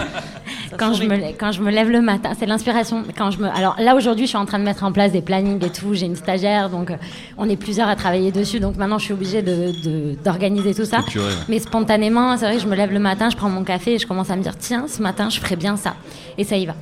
quand 0.78 0.94
je, 0.94 1.04
me, 1.04 1.32
quand 1.38 1.52
je 1.52 1.62
me 1.62 1.70
lève 1.70 1.90
le 1.90 2.00
matin, 2.00 2.32
c'est 2.38 2.46
l'inspiration. 2.46 3.04
Quand 3.16 3.30
je 3.30 3.38
me, 3.38 3.46
alors 3.48 3.76
là 3.78 3.94
aujourd'hui, 3.94 4.24
je 4.24 4.30
suis 4.30 4.38
en 4.38 4.46
train 4.46 4.58
de 4.58 4.64
mettre 4.64 4.84
en 4.84 4.92
place 4.92 5.12
des 5.12 5.20
plannings 5.22 5.64
et 5.64 5.70
tout. 5.70 5.92
J'ai 5.94 6.06
une 6.06 6.16
stagiaire, 6.16 6.70
donc 6.70 6.90
euh, 6.90 6.96
on 7.38 7.48
est 7.48 7.56
plusieurs 7.56 7.88
à 7.88 7.94
travailler 7.96 8.32
dessus. 8.32 8.58
Donc 8.58 8.76
maintenant, 8.76 8.98
je 8.98 9.04
suis 9.04 9.12
obligée 9.14 9.42
de- 9.42 9.72
de- 9.84 10.16
d'organiser 10.24 10.74
tout 10.74 10.84
ça. 10.86 11.00
Ouais. 11.14 11.22
Mais 11.48 11.58
spontanément, 11.58 12.36
c'est 12.36 12.46
vrai 12.46 12.56
que 12.56 12.62
je 12.62 12.66
me 12.68 12.74
lève 12.74 12.90
le 12.92 12.98
matin, 12.98 13.28
je 13.30 13.36
prends 13.36 13.50
mon 13.50 13.64
café 13.64 13.94
et 13.94 13.98
je 13.98 14.06
commence 14.06 14.30
à 14.30 14.36
me 14.36 14.42
dire 14.42 14.56
tiens, 14.58 14.86
ce 14.88 15.00
matin, 15.02 15.28
je 15.30 15.38
ferai 15.38 15.56
bien 15.56 15.76
ça. 15.76 15.94
Et 16.38 16.44
ça 16.44 16.56
y 16.56 16.66
va. 16.66 16.74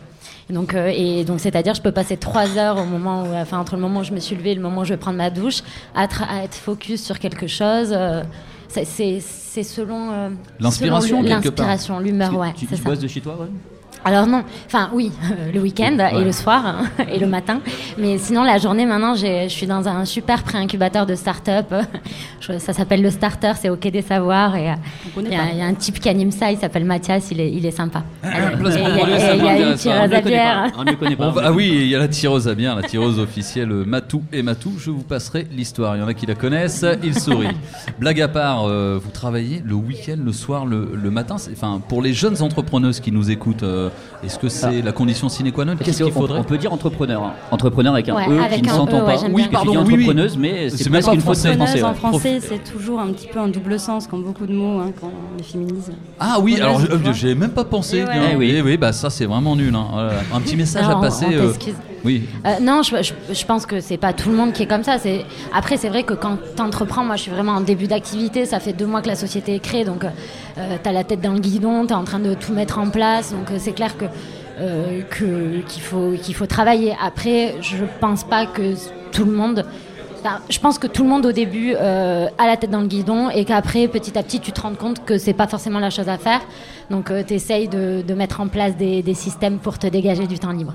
Et 0.51 0.53
donc, 0.53 0.75
euh, 0.75 0.93
et 0.95 1.25
donc 1.25 1.41
c'est-à-dire, 1.41 1.75
je 1.75 1.81
peux 1.83 1.93
passer 1.93 2.17
trois 2.17 2.59
heures 2.59 2.79
au 2.79 2.85
moment 2.85 3.23
où, 3.23 3.35
enfin, 3.35 3.59
entre 3.59 3.77
le 3.77 3.81
moment 3.83 4.01
où 4.01 4.05
je 4.05 4.13
me 4.13 4.21
suis 4.21 4.37
levée 4.37 4.51
et 4.53 4.55
le 4.55 4.61
moment 4.61 4.83
où 4.83 4.85
je 4.85 4.91
vais 4.93 4.99
prendre 4.99 5.17
ma 5.17 5.31
douche, 5.31 5.63
à, 5.95 6.05
être 6.05 6.55
focus 6.55 7.03
sur 7.03 7.19
quelque 7.19 7.47
chose. 7.47 7.89
euh, 7.93 8.23
c'est- 8.69 9.21
selon 9.63 10.11
euh, 10.13 10.31
L'inspiration, 11.29 11.99
l'humeur, 11.99 12.37
ouais. 12.37 12.53
Tu, 12.57 12.67
bosses 12.77 12.99
de 12.99 13.09
chez 13.09 13.21
toi, 13.21 13.37
ouais 13.41 13.47
Alors 14.05 14.27
non, 14.27 14.43
enfin 14.67 14.91
oui, 14.93 15.11
le 15.55 15.61
week-end 15.61 15.97
Ouais. 15.99 16.21
et 16.21 16.25
le 16.25 16.33
soir 16.33 16.63
hein, 16.67 16.85
et 17.13 17.19
le 17.19 17.27
matin. 17.27 17.61
Mais 17.99 18.19
sinon 18.19 18.43
la 18.43 18.59
journée 18.59 18.85
maintenant, 18.87 19.15
je 19.15 19.49
suis 19.49 19.67
dans 19.67 19.89
un 19.89 20.05
super 20.05 20.43
pré-incubateur 20.43 21.07
de 21.07 21.15
start-up. 21.15 21.67
Je- 22.41 22.59
Ça 22.59 22.73
s'appelle 22.75 23.01
le 23.03 23.11
Starter, 23.11 23.53
c'est 23.59 23.71
au 23.71 23.77
Quai 23.77 23.91
des 23.91 24.03
Savoirs 24.03 24.55
et 24.57 24.71
euh, 24.71 24.75
il 25.19 25.33
y, 25.33 25.35
a- 25.35 25.53
y 25.53 25.63
un 25.63 25.73
type 25.75 25.99
qui 26.01 26.09
anime 26.11 26.31
ça, 26.31 26.51
il 26.53 26.59
s'appelle 26.59 26.85
Mathias, 26.85 27.29
il 27.31 27.41
est, 27.41 27.51
il 27.51 27.65
est 27.65 27.71
sympa. 27.71 28.03
il 28.23 28.29
y 28.29 28.35
a- 29.49 29.59
une 29.59 29.71
pas. 29.71 29.75
tireuse 29.77 30.13
à 30.13 30.21
bière. 30.21 30.73
ah 31.43 31.53
oui, 31.53 31.71
il 31.75 31.87
y 31.89 31.95
a 31.95 31.99
la 31.99 32.09
tireuse 32.09 32.47
à 32.49 32.55
bien, 32.55 32.75
la 32.75 32.83
tireuse 32.83 33.19
officielle 33.19 33.71
euh, 33.73 33.85
Matou 33.87 34.23
et 34.33 34.43
Matou. 34.43 34.73
Je 34.79 34.91
vous 34.91 35.03
passerai 35.03 35.47
l'histoire. 35.51 35.97
Il 35.97 36.01
y 36.01 36.03
en 36.03 36.09
a 36.09 36.15
qui 36.15 36.27
la 36.27 36.35
connaissent, 36.35 36.85
ils 37.03 37.19
sourient. 37.19 37.57
Blague 37.99 38.21
à 38.21 38.29
part, 38.29 38.65
euh, 38.69 38.99
vous 39.03 39.11
travaillez 39.11 39.63
le 39.65 39.75
week-end, 39.75 40.17
le 40.23 40.33
soir, 40.33 40.67
le, 40.67 40.91
le 40.95 41.11
matin. 41.11 41.39
C'est- 41.39 41.53
Enfin, 41.53 41.81
pour 41.89 42.03
les 42.03 42.13
jeunes 42.13 42.43
entrepreneuses 42.43 43.01
qui 43.01 43.13
nous 43.13 43.31
écoutent, 43.31 43.63
euh, 43.63 43.89
est-ce 44.25 44.39
que 44.39 44.49
c'est 44.49 44.83
la 44.83 44.93
condition 44.93 45.29
sine 45.29 45.51
qua 45.53 45.65
non? 45.65 45.77
Qu'est-ce 45.77 46.03
on, 46.03 46.07
qu'il 46.07 46.15
faudrait? 46.15 46.39
on 46.41 46.45
peut 46.45 46.57
dire 46.59 46.73
entrepreneur. 46.73 47.23
hein. 47.23 47.33
Entrepreneur 47.51 47.93
avec 47.95 48.09
un 48.09 48.15
Ouais, 48.17 48.27
E 48.29 48.41
avec 48.43 48.63
qui 48.63 48.69
ne 48.69 48.69
s'entend 48.75 49.01
E, 49.01 49.05
ouais, 49.05 49.15
pas. 49.15 49.21
j'aime 49.21 49.35
Oui, 49.35 49.45
pardon, 49.53 49.73
oui, 49.73 49.79
oui. 49.87 49.95
entrepreneuse, 49.95 50.37
mais 50.39 50.71
C'est 50.71 50.89
presque 50.91 51.09
pas 51.09 51.15
une 51.15 51.21
faute 51.21 51.35
de 51.37 51.41
français. 51.41 51.57
français. 51.57 51.83
en 51.83 51.89
ouais. 51.89 51.95
français, 51.95 52.41
c'est 52.41 52.65
toujours 52.73 53.01
un 53.01 53.09
petit 53.13 53.27
peu 53.29 53.39
un 53.39 53.49
double 53.49 53.79
sens, 53.79 54.07
comme 54.07 54.23
beaucoup 54.23 54.47
de 54.47 54.53
mots 54.55 54.81
hein, 54.81 54.93
quand 55.01 55.09
on 55.09 55.37
les 55.39 55.43
féminise. 55.45 55.93
Ah 56.21 56.39
oui, 56.41 56.61
alors 56.61 56.79
vois. 56.79 57.13
j'ai 57.13 57.35
même 57.35 57.51
pas 57.51 57.65
pensé. 57.65 58.03
Ouais. 58.05 58.11
Eh 58.33 58.37
oui. 58.37 58.55
Eh 58.57 58.63
oui, 58.63 58.77
bah 58.77 58.93
ça 58.93 59.11
c'est 59.11 59.27
vraiment 59.27 59.57
nul. 59.57 59.75
hein. 59.75 59.87
Voilà. 59.93 60.13
Un 60.35 60.41
petit 60.41 60.57
message 60.57 60.87
à 60.89 60.97
on- 60.99 61.01
passer. 61.01 61.27
Euh. 62.05 62.21
Euh, 62.47 62.61
non, 62.61 62.83
je, 62.83 63.45
pense 63.47 63.67
que 63.67 63.81
c'est 63.81 63.97
pas 63.97 64.13
tout 64.13 64.29
le 64.31 64.37
monde 64.37 64.53
qui 64.53 64.63
est 64.63 64.67
comme 64.67 64.83
ça. 64.85 64.97
Après, 65.55 65.77
c'est 65.77 65.89
vrai 65.89 66.03
que 66.03 66.15
quand 66.15 66.39
tu 66.57 66.63
entreprends, 66.63 67.05
moi, 67.05 67.17
je 67.17 67.23
suis 67.23 67.31
vraiment 67.31 67.53
en 67.53 67.61
début 67.61 67.87
d'activité. 67.87 68.45
Ça 68.47 68.61
fait 68.61 68.73
deux 68.73 68.87
mois 68.87 69.03
que 69.03 69.09
la 69.09 69.17
société 69.17 69.55
est 69.55 69.61
créée, 69.61 69.85
donc 69.85 70.05
euh, 70.05 70.77
tu 70.83 70.89
as 70.89 70.93
la 70.93 71.05
tête 71.05 71.21
dans 71.21 71.33
le 71.33 71.41
guidon, 71.41 71.87
tu 71.87 71.93
es 71.93 71.97
en 71.97 72.05
train 72.05 72.19
de 72.19 72.35
tout 72.35 72.53
mettre 72.53 72.79
en 72.79 72.91
place. 72.91 73.33
Donc 73.33 73.51
euh, 73.51 73.57
c'est 73.59 73.73
clair 73.73 73.97
que 73.97 74.05
euh, 74.61 75.03
que- 75.11 75.61
qu'il 75.67 75.83
faut 75.83 76.13
qu'il 76.21 76.35
faut 76.35 76.47
travailler. 76.47 76.95
Après, 77.03 77.55
je 77.61 77.85
pense 78.01 78.23
pas 78.25 78.47
que 78.47 78.75
tout 79.11 79.25
le 79.25 79.33
monde. 79.33 79.65
je 80.49 80.59
pense 80.59 80.79
que 80.79 80.87
tout 80.87 81.03
le 81.03 81.09
monde 81.09 81.27
au 81.27 81.33
début 81.33 81.75
euh, 81.75 82.29
a 82.39 82.47
la 82.47 82.57
tête 82.57 82.71
dans 82.71 82.81
le 82.81 82.87
guidon 82.87 83.31
et 83.31 83.45
qu'après, 83.45 83.89
petit 83.89 84.17
à 84.17 84.23
petit, 84.23 84.41
tu 84.41 84.53
te 84.53 84.61
rends 84.61 84.75
compte 84.75 85.05
que 85.05 85.19
c'est 85.19 85.33
pas 85.35 85.47
forcément 85.49 85.81
la 85.81 85.91
chose 85.91 86.09
à 86.09 86.19
faire. 86.19 86.41
Donc, 86.91 87.11
tu 87.27 87.35
essayes 87.35 87.69
de, 87.69 88.03
de 88.07 88.15
mettre 88.15 88.41
en 88.41 88.49
place 88.49 88.77
des, 88.77 89.03
des 89.03 89.15
systèmes 89.15 89.59
pour 89.59 89.79
te 89.79 89.87
dégager 89.87 90.27
du 90.27 90.39
temps 90.39 90.53
libre. 90.53 90.75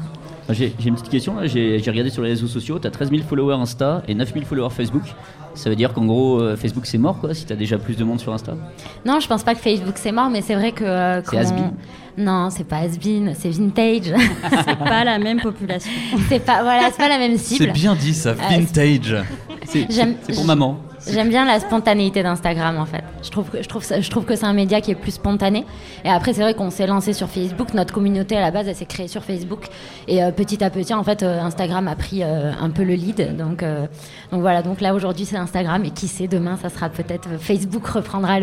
J'ai 0.52 0.74
une 0.86 0.96
petite 0.96 1.10
question. 1.10 1.36
j'ai 1.46 1.78
regardé 1.88 2.10
sur 2.10 2.24
les 2.24 2.30
réseaux 2.30 2.48
sociaux. 2.48 2.80
Tu 2.80 2.88
as 2.88 2.92
13 2.92 3.12
000 3.12 3.24
followers 3.24 3.56
Insta 3.56 4.02
et 4.08 4.16
9 4.16 4.34
000 4.34 4.46
followers 4.46 4.72
Facebook. 4.72 5.04
Ça 5.60 5.70
veut 5.70 5.76
dire 5.76 5.94
qu'en 5.94 6.06
gros, 6.06 6.40
euh, 6.40 6.56
Facebook 6.56 6.86
c'est 6.86 6.98
mort 6.98 7.20
quoi 7.20 7.34
si 7.34 7.46
tu 7.46 7.52
as 7.52 7.56
déjà 7.58 7.78
plus 7.78 7.98
de 7.98 8.04
monde 8.06 8.20
sur 8.20 8.34
Insta? 8.34 8.54
Non, 9.06 9.20
je 9.20 9.28
pense 9.28 9.44
pas 9.44 9.54
que 9.56 9.60
Facebook 9.60 9.96
c'est 9.98 10.12
mort, 10.14 10.30
mais 10.30 10.42
c'est 10.42 10.56
vrai 10.56 10.72
que. 10.72 10.84
euh, 10.86 11.22
C'est 11.24 11.32
qu'on- 11.32 11.38
has-been? 11.38 11.72
Non, 12.18 12.50
c'est 12.50 12.64
pas 12.66 12.78
has-been, 12.78 13.34
c'est 13.38 13.50
vintage. 13.50 14.14
C'est 14.66 14.78
pas 14.78 15.04
la 15.06 15.20
même 15.20 15.40
population. 15.40 15.90
c'est 16.28 16.40
pas, 16.44 16.64
voilà, 16.64 16.90
c'est 16.92 16.98
pas 16.98 17.08
la 17.08 17.18
même 17.18 17.38
C'est 17.38 17.56
cible. 17.56 17.72
bien 17.72 17.96
dit 17.96 18.14
ça, 18.14 18.34
vintage. 18.34 19.16
C'est 19.66 19.86
c'est 19.90 20.34
pour 20.34 20.46
maman. 20.46 20.78
J'aime 21.10 21.30
bien 21.30 21.46
la 21.46 21.62
spontanéité 21.62 22.22
d'Instagram 22.24 22.78
en 22.78 22.86
fait. 22.86 23.04
Je 23.24 23.30
trouve, 23.30 23.50
que, 23.50 23.64
je, 23.64 23.70
trouve 23.70 23.84
ça- 23.84 24.02
je 24.02 24.10
trouve 24.10 24.26
que 24.26 24.36
c'est 24.36 24.46
un 24.46 24.52
média 24.54 24.82
qui 24.82 24.92
est 24.92 24.96
plus 24.96 25.12
spontané. 25.14 25.66
Et 26.04 26.10
après, 26.10 26.34
c'est 26.34 26.42
vrai 26.42 26.54
qu'on 26.56 26.70
s'est 26.72 26.88
lancé 26.88 27.14
sur 27.14 27.30
Facebook. 27.30 27.74
Notre 27.74 27.94
communauté 27.94 28.36
à 28.36 28.42
la 28.42 28.52
base, 28.52 28.68
elle 28.68 28.76
s'est 28.76 28.86
créée 28.86 29.08
sur 29.08 29.24
Facebook. 29.24 29.68
Et 30.10 30.22
euh, 30.22 30.32
petit 30.32 30.62
à 30.62 30.70
petit, 30.70 30.94
en 30.94 31.04
fait, 31.06 31.24
euh, 31.24 31.40
Instagram 31.42 31.88
a 31.88 31.96
pris 31.96 32.22
euh, 32.22 32.52
un 32.60 32.70
peu 32.70 32.84
le 32.84 32.96
lead. 32.96 33.38
Donc, 33.38 33.64
euh, 33.64 33.86
donc 34.34 34.42
voilà, 34.42 34.62
donc 34.62 34.82
là 34.82 34.94
aujourd'hui, 34.94 35.24
c'est 35.24 35.38
Instagram. 35.50 35.84
Et 35.84 35.90
qui 35.92 36.08
sait, 36.08 36.28
demain, 36.28 36.58
ça 36.62 36.70
sera 36.70 36.90
peut-être 36.90 37.28
euh, 37.30 37.38
Facebook 37.40 37.88
reprendra 37.88 38.40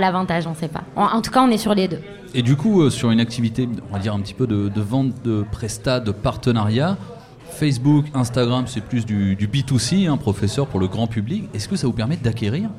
l'avantage, 0.00 0.46
on 0.46 0.54
sait 0.54 0.68
pas. 0.68 0.84
En, 0.96 1.20
tout 1.20 1.30
cas, 1.30 1.42
on 1.42 1.50
est 1.50 1.58
sur 1.58 1.74
les 1.74 1.88
deux. 1.88 2.00
Et 2.34 2.42
du 2.42 2.56
coup, 2.56 2.82
euh, 2.82 2.90
sur 2.90 3.10
une 3.10 3.20
activité, 3.20 3.68
on 3.90 3.94
va 3.94 3.98
dire 3.98 4.14
un 4.14 4.20
petit 4.20 4.34
peu 4.34 4.46
de, 4.46 4.80
vente 4.80 5.22
de 5.24 5.44
prestat, 5.50 6.00
de 6.00 6.12
partenariat, 6.12 6.96
Facebook, 7.50 8.06
Instagram, 8.14 8.64
c'est 8.66 8.82
plus 8.82 9.04
du, 9.04 9.34
du 9.34 9.48
B2C, 9.48 10.08
hein, 10.08 10.16
professeur 10.16 10.66
pour 10.66 10.80
le 10.80 10.86
grand 10.86 11.06
public. 11.06 11.48
Est-ce 11.52 11.68
que 11.68 11.76
ça 11.76 11.86
vous 11.86 11.92
permet 11.92 12.16
d'acquérir 12.16 12.70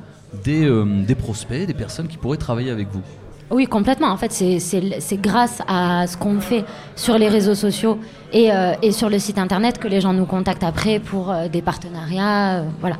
des, 0.42 0.64
euh, 0.64 1.04
des 1.06 1.14
prospects, 1.14 1.66
des 1.66 1.74
personnes 1.74 2.08
qui 2.08 2.16
pourraient 2.16 2.38
travailler 2.38 2.70
avec 2.70 2.88
vous? 2.90 3.02
Oui, 3.50 3.66
complètement. 3.66 4.08
En 4.08 4.16
fait, 4.16 4.32
c'est- 4.32 5.16
grâce 5.20 5.60
à 5.68 6.06
ce 6.06 6.16
qu'on 6.16 6.40
fait 6.40 6.64
sur 6.96 7.18
les 7.18 7.28
réseaux 7.28 7.54
sociaux 7.54 7.98
et, 8.32 8.50
euh, 8.52 8.72
et 8.82 8.90
sur 8.90 9.08
le 9.10 9.18
site 9.18 9.38
internet 9.38 9.78
que 9.78 9.86
les 9.86 10.00
gens 10.00 10.12
nous 10.12 10.24
contactent 10.24 10.64
après 10.64 10.98
pour 10.98 11.30
euh, 11.30 11.48
des 11.48 11.62
partenariats. 11.62 12.58
euh, 12.60 12.62
voilà. 12.80 12.96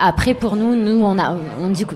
Après, 0.00 0.34
pour 0.34 0.54
nous, 0.56 0.76
nous, 0.76 1.02
on 1.02 1.18
a, 1.18 1.34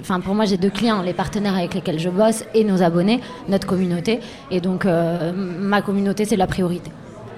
enfin, 0.00 0.20
pour 0.20 0.34
moi, 0.34 0.46
j'ai 0.46 0.56
deux 0.56 0.70
clients, 0.70 1.02
les 1.02 1.12
partenaires 1.12 1.54
avec 1.54 1.74
lesquels 1.74 1.98
je 1.98 2.08
bosse 2.08 2.42
et 2.54 2.64
nos 2.64 2.82
abonnés, 2.82 3.20
notre 3.50 3.66
communauté. 3.66 4.20
Et 4.50 4.60
donc, 4.62 4.86
ma 4.86 5.82
communauté, 5.82 6.24
c'est 6.24 6.36
la 6.36 6.46
priorité. 6.46 6.90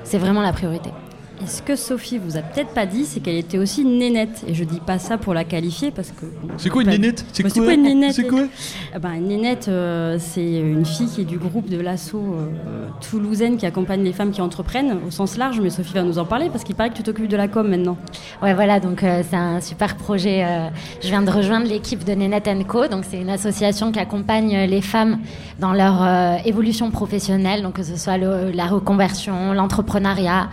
C'est 0.04 0.18
vraiment 0.18 0.40
la 0.40 0.52
priorité. 0.52 0.90
Et 1.40 1.47
ce 1.47 1.62
que 1.62 1.76
Sophie 1.76 2.18
vous 2.18 2.37
a 2.37 2.40
peut-être 2.40 2.71
pas 2.71 2.85
dit, 2.85 3.04
c'est 3.04 3.21
qu'elle 3.21 3.37
était 3.37 3.59
aussi 3.59 3.85
nénette? 3.85 4.42
Et 4.49 4.54
je 4.54 4.64
dis 4.64 4.80
pas 4.80 4.99
ça 4.99 5.18
pour 5.18 5.35
la 5.35 5.45
qualifier 5.45 5.92
parce 5.92 6.11
que. 6.11 6.26
C'est 6.57 6.68
quoi 6.68 6.83
une 6.83 6.88
pas- 6.88 6.92
nénette? 6.97 7.25
C'est 7.33 7.45
Bah, 7.45 7.50
quoi 7.54 7.73
une 7.75 7.83
nénette? 7.83 8.12
C'est 8.14 8.26
quoi? 8.26 8.42
Eh 8.95 8.99
ben, 8.99 9.12
Une 9.12 9.28
nénette, 9.28 9.68
euh, 9.68 10.16
c'est 10.18 10.59
une 10.59 10.85
fille 10.85 11.07
qui 11.07 11.21
est 11.21 11.25
du 11.25 11.38
groupe 11.38 11.68
de 11.68 11.80
l'assaut 11.80 12.35
euh, 12.35 12.88
toulousaine 13.09 13.57
qui 13.57 13.66
accompagne 13.66 14.02
les 14.02 14.12
femmes 14.12 14.33
qui 14.33 14.40
entreprennent 14.40 14.99
au 15.07 15.12
sens 15.12 15.37
large. 15.38 15.61
Mais 15.61 15.71
Sophie 15.71 15.95
va 15.95 16.02
nous 16.02 16.18
en 16.18 16.25
parler 16.25 16.49
parce 16.50 16.64
qu'il 16.64 16.75
paraît 16.75 16.90
que 16.90 16.97
tu 16.97 17.04
t'occupes 17.04 17.28
de 17.28 17.37
la 17.37 17.47
com 17.47 17.68
maintenant. 17.68 17.97
Ouais, 18.42 18.52
voilà, 18.54 18.80
donc 18.80 19.04
euh, 19.04 19.23
c'est 19.28 19.37
un 19.37 19.61
super 19.61 19.95
projet. 19.97 20.45
euh, 20.45 20.68
je 21.02 21.07
viens 21.07 21.23
de 21.23 21.30
rejoindre 21.30 21.68
l'équipe 21.68 22.02
de 22.04 22.12
Nénette 22.14 22.49
Co. 22.66 22.88
Donc 22.88 23.04
c'est 23.09 23.21
une 23.21 23.30
association 23.30 23.92
qui 23.92 24.00
accompagne 24.00 24.64
les 24.68 24.83
femmes 24.83 25.18
dans 25.61 25.73
leur 25.73 26.02
euh, 26.02 26.37
évolution 26.45 26.90
professionnelle, 26.90 27.62
donc 27.62 27.75
que 27.75 27.85
ce 27.85 27.97
soit 27.97 28.16
le- 28.18 28.50
la 28.50 28.66
reconversion, 28.66 29.52
l'entrepreneuriat. 29.52 30.49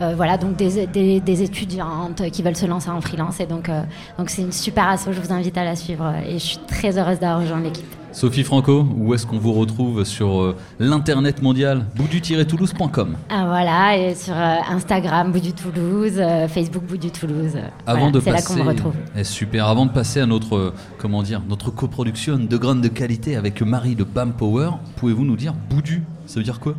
Euh, 0.00 0.14
voilà, 0.16 0.38
donc 0.38 0.56
des, 0.56 0.86
des- 0.86 1.20
des 1.20 1.42
étudiantes 1.42 2.22
qui 2.30 2.42
veulent 2.42 2.56
se 2.56 2.66
lancer 2.66 2.90
en 2.90 3.00
freelance. 3.00 3.40
Et 3.40 3.46
donc, 3.46 3.68
euh, 3.68 3.82
donc 4.18 4.30
c'est 4.30 4.42
une 4.42 4.52
super 4.52 4.88
asso. 4.88 5.08
Je 5.12 5.20
vous 5.20 5.32
invite 5.32 5.56
à 5.58 5.64
la 5.64 5.76
suivre. 5.76 6.12
Et 6.28 6.34
je 6.34 6.44
suis 6.44 6.58
très 6.66 6.98
heureuse 6.98 7.18
d'avoir 7.18 7.40
rejoint 7.40 7.60
l'équipe. 7.60 7.84
Sophie 8.12 8.42
Franco, 8.42 8.84
où 8.96 9.14
est-ce 9.14 9.24
qu'on 9.24 9.38
vous 9.38 9.52
retrouve 9.52 10.02
sur 10.04 10.40
euh, 10.40 10.56
l'internet 10.80 11.42
mondial 11.42 11.86
boudu-toulouse.com 11.94 13.16
Ah, 13.28 13.44
voilà, 13.46 13.96
et 13.96 14.14
sur 14.16 14.34
euh, 14.34 14.56
Instagram, 14.68 15.30
Bout 15.30 15.38
du 15.40 15.52
Toulouse, 15.52 16.14
euh, 16.16 16.48
Facebook, 16.48 16.82
Bout 16.84 16.96
du 16.96 17.10
Toulouse. 17.12 17.56
Avant 17.86 17.98
voilà, 17.98 18.10
de 18.12 18.20
c'est 18.20 18.30
là 18.30 18.36
passer, 18.36 18.54
qu'on 18.58 18.64
me 18.64 18.68
retrouve. 18.68 18.94
Eh, 19.16 19.22
super. 19.22 19.66
Avant 19.68 19.86
de 19.86 19.92
passer 19.92 20.20
à 20.20 20.26
notre 20.26 20.72
comment 20.98 21.22
dire 21.22 21.40
notre 21.48 21.70
coproduction 21.70 22.36
de 22.38 22.56
grande 22.56 22.92
qualité 22.92 23.36
avec 23.36 23.62
Marie 23.62 23.94
de 23.94 24.02
Bam 24.04 24.32
Power, 24.32 24.70
pouvez-vous 24.96 25.24
nous 25.24 25.36
dire 25.36 25.54
Boudu 25.70 26.02
Ça 26.26 26.40
veut 26.40 26.44
dire 26.44 26.58
quoi? 26.58 26.74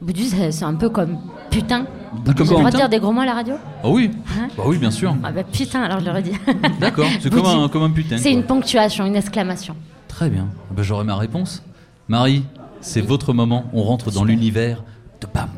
Boudu, 0.00 0.24
c'est 0.24 0.50
c'est 0.52 0.64
un 0.64 0.74
peu 0.74 0.88
comme 0.88 1.18
putain. 1.50 1.86
J'ai 2.26 2.32
le 2.32 2.44
droit 2.44 2.56
de 2.58 2.64
putain 2.66 2.78
dire 2.78 2.88
des 2.88 2.98
gros 2.98 3.12
mots 3.12 3.20
à 3.20 3.26
la 3.26 3.34
radio 3.34 3.54
Ah 3.84 3.88
oui 3.88 4.10
Hein 4.38 4.48
Bah 4.56 4.64
oui, 4.66 4.78
bien 4.78 4.90
sûr. 4.90 5.14
Ah 5.22 5.30
bah 5.30 5.42
putain, 5.44 5.82
alors 5.82 6.00
je 6.00 6.06
l'aurais 6.06 6.22
dit. 6.22 6.32
D'accord, 6.80 7.06
c'est 7.20 7.30
comme 7.32 7.46
un, 7.46 7.68
comme 7.68 7.82
un 7.82 7.90
putain. 7.90 8.18
C'est 8.18 8.32
une 8.32 8.44
ponctuation, 8.44 9.04
une 9.06 9.16
exclamation. 9.16 9.76
Très 10.08 10.28
bien. 10.30 10.48
Bah, 10.70 10.82
J'aurai 10.82 11.04
ma 11.04 11.16
réponse. 11.16 11.62
Marie, 12.08 12.44
c'est 12.80 13.00
votre 13.00 13.32
moment. 13.32 13.64
On 13.72 13.82
rentre 13.82 14.10
dans 14.10 14.24
l'univers 14.24 14.82
de 15.20 15.26
Bam 15.32 15.48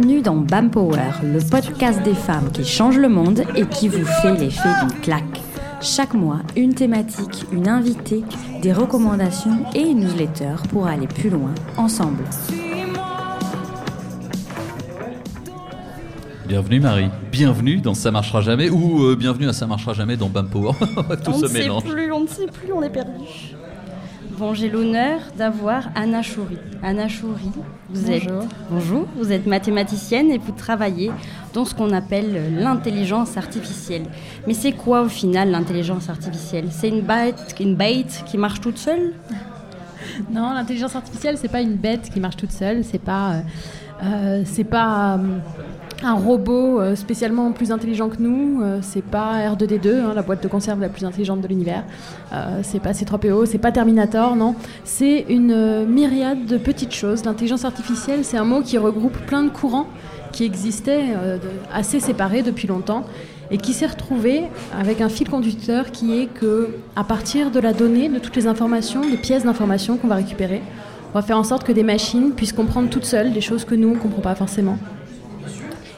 Bienvenue 0.00 0.22
dans 0.22 0.36
BAM 0.36 0.70
Power, 0.70 1.10
le 1.22 1.40
podcast 1.50 2.02
des 2.02 2.14
femmes 2.14 2.50
qui 2.52 2.64
changent 2.64 2.96
le 2.96 3.10
monde 3.10 3.42
et 3.54 3.66
qui 3.66 3.86
vous 3.86 4.02
fait 4.22 4.34
l'effet 4.34 4.70
d'une 4.80 4.98
claque. 5.00 5.42
Chaque 5.82 6.14
mois, 6.14 6.38
une 6.56 6.72
thématique, 6.72 7.44
une 7.52 7.68
invitée, 7.68 8.24
des 8.62 8.72
recommandations 8.72 9.58
et 9.74 9.82
une 9.82 10.00
newsletter 10.00 10.54
pour 10.70 10.86
aller 10.86 11.06
plus 11.06 11.28
loin 11.28 11.54
ensemble. 11.76 12.24
Bienvenue 16.48 16.80
Marie. 16.80 17.10
Bienvenue 17.30 17.76
dans 17.82 17.92
Ça 17.92 18.10
marchera 18.10 18.40
jamais 18.40 18.70
ou 18.70 19.04
euh, 19.04 19.16
bienvenue 19.16 19.50
à 19.50 19.52
Ça 19.52 19.66
marchera 19.66 19.92
jamais 19.92 20.16
dans 20.16 20.30
Bam 20.30 20.48
Power. 20.48 20.72
Tout 21.24 21.30
on 21.30 21.34
se 21.34 21.42
ne 21.42 21.48
sait 21.48 21.58
mélange. 21.60 21.84
plus, 21.84 22.10
on 22.10 22.20
ne 22.20 22.26
sait 22.26 22.46
plus, 22.46 22.72
on 22.72 22.82
est 22.82 22.88
perdu. 22.88 23.26
Bon, 24.40 24.54
j'ai 24.54 24.70
l'honneur 24.70 25.20
d'avoir 25.36 25.90
Anna 25.94 26.22
Chouri. 26.22 26.56
Anna 26.82 27.08
Chouri, 27.08 27.50
vous 27.90 28.10
êtes 28.10 28.26
bonjour, 28.70 29.06
vous 29.14 29.32
êtes 29.32 29.46
mathématicienne 29.46 30.30
et 30.30 30.38
vous 30.38 30.52
travaillez 30.52 31.10
dans 31.52 31.66
ce 31.66 31.74
qu'on 31.74 31.92
appelle 31.92 32.54
l'intelligence 32.58 33.36
artificielle. 33.36 34.04
Mais 34.46 34.54
c'est 34.54 34.72
quoi 34.72 35.02
au 35.02 35.10
final 35.10 35.50
l'intelligence 35.50 36.08
artificielle? 36.08 36.68
C'est 36.70 36.88
une 36.88 37.02
bête, 37.02 37.54
une 37.60 37.76
bête 37.76 38.24
qui 38.24 38.38
marche 38.38 38.62
toute 38.62 38.78
seule? 38.78 39.12
Non, 40.30 40.54
l'intelligence 40.54 40.96
artificielle, 40.96 41.36
c'est 41.36 41.48
pas 41.48 41.60
une 41.60 41.76
bête 41.76 42.10
qui 42.10 42.18
marche 42.20 42.36
toute 42.36 42.52
seule. 42.52 42.82
C'est 42.82 42.98
pas, 42.98 43.32
euh, 43.32 43.40
euh, 44.04 44.42
c'est 44.46 44.64
pas 44.64 45.16
euh, 45.16 45.38
un 46.02 46.14
robot 46.14 46.80
euh, 46.80 46.94
spécialement 46.94 47.52
plus 47.52 47.72
intelligent 47.72 48.08
que 48.08 48.20
nous. 48.20 48.62
euh, 48.62 48.78
c'est 48.82 49.04
pas 49.04 49.38
R2D2, 49.48 49.88
hein, 49.88 50.12
la 50.14 50.22
boîte 50.22 50.42
de 50.42 50.48
conserve 50.48 50.80
la 50.80 50.88
plus 50.88 51.04
intelligente 51.04 51.40
de 51.40 51.48
l'univers. 51.48 51.84
Euh, 52.32 52.60
c'est 52.62 52.80
pas 52.80 52.92
C3PO, 52.92 53.46
c'est 53.46 53.58
pas 53.58 53.72
Terminator, 53.72 54.36
non. 54.36 54.54
C'est 54.84 55.26
une 55.28 55.52
euh, 55.52 55.86
myriade 55.86 56.46
de 56.46 56.56
petites 56.56 56.94
choses. 56.94 57.24
L'intelligence 57.24 57.64
artificielle, 57.64 58.24
c'est 58.24 58.36
un 58.36 58.44
mot 58.44 58.62
qui 58.62 58.78
regroupe 58.78 59.16
plein 59.26 59.42
de 59.42 59.50
courants 59.50 59.86
qui 60.32 60.44
existaient 60.44 61.06
assez 61.74 61.98
séparés 61.98 62.42
depuis 62.42 62.68
longtemps 62.68 63.04
et 63.50 63.58
qui 63.58 63.72
s'est 63.72 63.88
retrouvé 63.88 64.44
avec 64.78 65.00
un 65.00 65.08
fil 65.08 65.28
conducteur 65.28 65.90
qui 65.90 66.20
est 66.20 66.26
que 66.26 66.68
à 66.94 67.02
partir 67.02 67.50
de 67.50 67.58
la 67.58 67.72
donnée, 67.72 68.08
de 68.08 68.20
toutes 68.20 68.36
les 68.36 68.46
informations, 68.46 69.00
des 69.00 69.16
pièces 69.16 69.42
d'informations 69.42 69.96
qu'on 69.96 70.06
va 70.06 70.14
récupérer, 70.14 70.62
on 71.12 71.18
va 71.18 71.22
faire 71.22 71.36
en 71.36 71.42
sorte 71.42 71.64
que 71.64 71.72
des 71.72 71.82
machines 71.82 72.30
puissent 72.30 72.52
comprendre 72.52 72.90
toutes 72.90 73.06
seules 73.06 73.32
des 73.32 73.40
choses 73.40 73.64
que 73.64 73.74
nous 73.74 73.90
ne 73.90 73.98
comprend 73.98 74.22
pas 74.22 74.36
forcément 74.36 74.78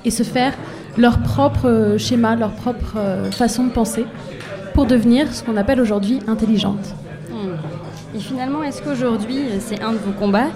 et 0.05 0.11
se 0.11 0.23
faire 0.23 0.55
leur 0.99 1.21
propre 1.23 1.69
euh, 1.69 1.99
schéma, 1.99 2.37
leur 2.37 2.53
propre 2.53 2.95
euh, 2.97 3.31
façon 3.31 3.65
de 3.65 3.71
penser 3.71 4.05
pour 4.75 4.87
devenir 4.87 5.33
ce 5.33 5.43
qu'on 5.43 5.57
appelle 5.57 5.81
aujourd'hui 5.81 6.21
intelligente. 6.27 6.95
Hmm. 7.31 7.57
Et 8.15 8.19
finalement, 8.19 8.63
est-ce 8.63 8.83
qu'aujourd'hui, 8.83 9.41
c'est 9.61 9.83
un 9.83 9.93
de 9.93 9.99
vos 9.99 10.13
combats 10.13 10.51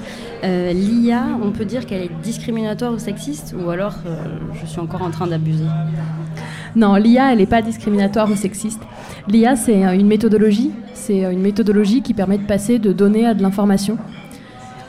euh, 0.45 0.73
L'IA, 0.73 1.25
on 1.43 1.51
peut 1.51 1.65
dire 1.65 1.87
qu'elle 1.87 2.03
est 2.03 2.11
discriminatoire 2.23 2.93
ou 2.93 2.99
sexiste 2.99 3.55
Ou 3.59 3.71
alors, 3.71 3.95
euh, 4.07 4.17
je 4.61 4.67
suis 4.67 4.81
encore 4.81 5.03
en 5.03 5.11
train 5.11 5.27
d'abuser? 5.27 5.65
Non, 6.75 6.97
l'IA, 6.97 7.33
elle 7.33 7.39
n'est 7.39 7.47
pas 7.47 7.63
discriminatoire 7.63 8.31
ou 8.31 8.37
sexiste. 8.37 8.83
L'IA, 9.29 9.57
c'est 9.57 9.83
une 9.95 10.07
méthodologie. 10.07 10.73
C'est 10.93 11.21
une 11.21 11.41
méthodologie 11.41 12.03
qui 12.03 12.13
permet 12.13 12.37
de 12.37 12.45
passer 12.47 12.79
de 12.79 12.93
données 12.93 13.27
à 13.27 13.33
de 13.33 13.43
l'information. 13.43 13.97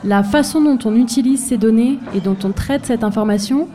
La 0.04 0.22
façon 0.22 0.60
dont 0.60 0.78
on 0.84 0.94
utilise 0.94 1.44
ces 1.44 1.56
données 1.56 1.98
et 2.14 2.20
dont 2.20 2.36
on 2.44 2.50
traite 2.50 2.84
cette 2.84 3.02
information, 3.02 3.68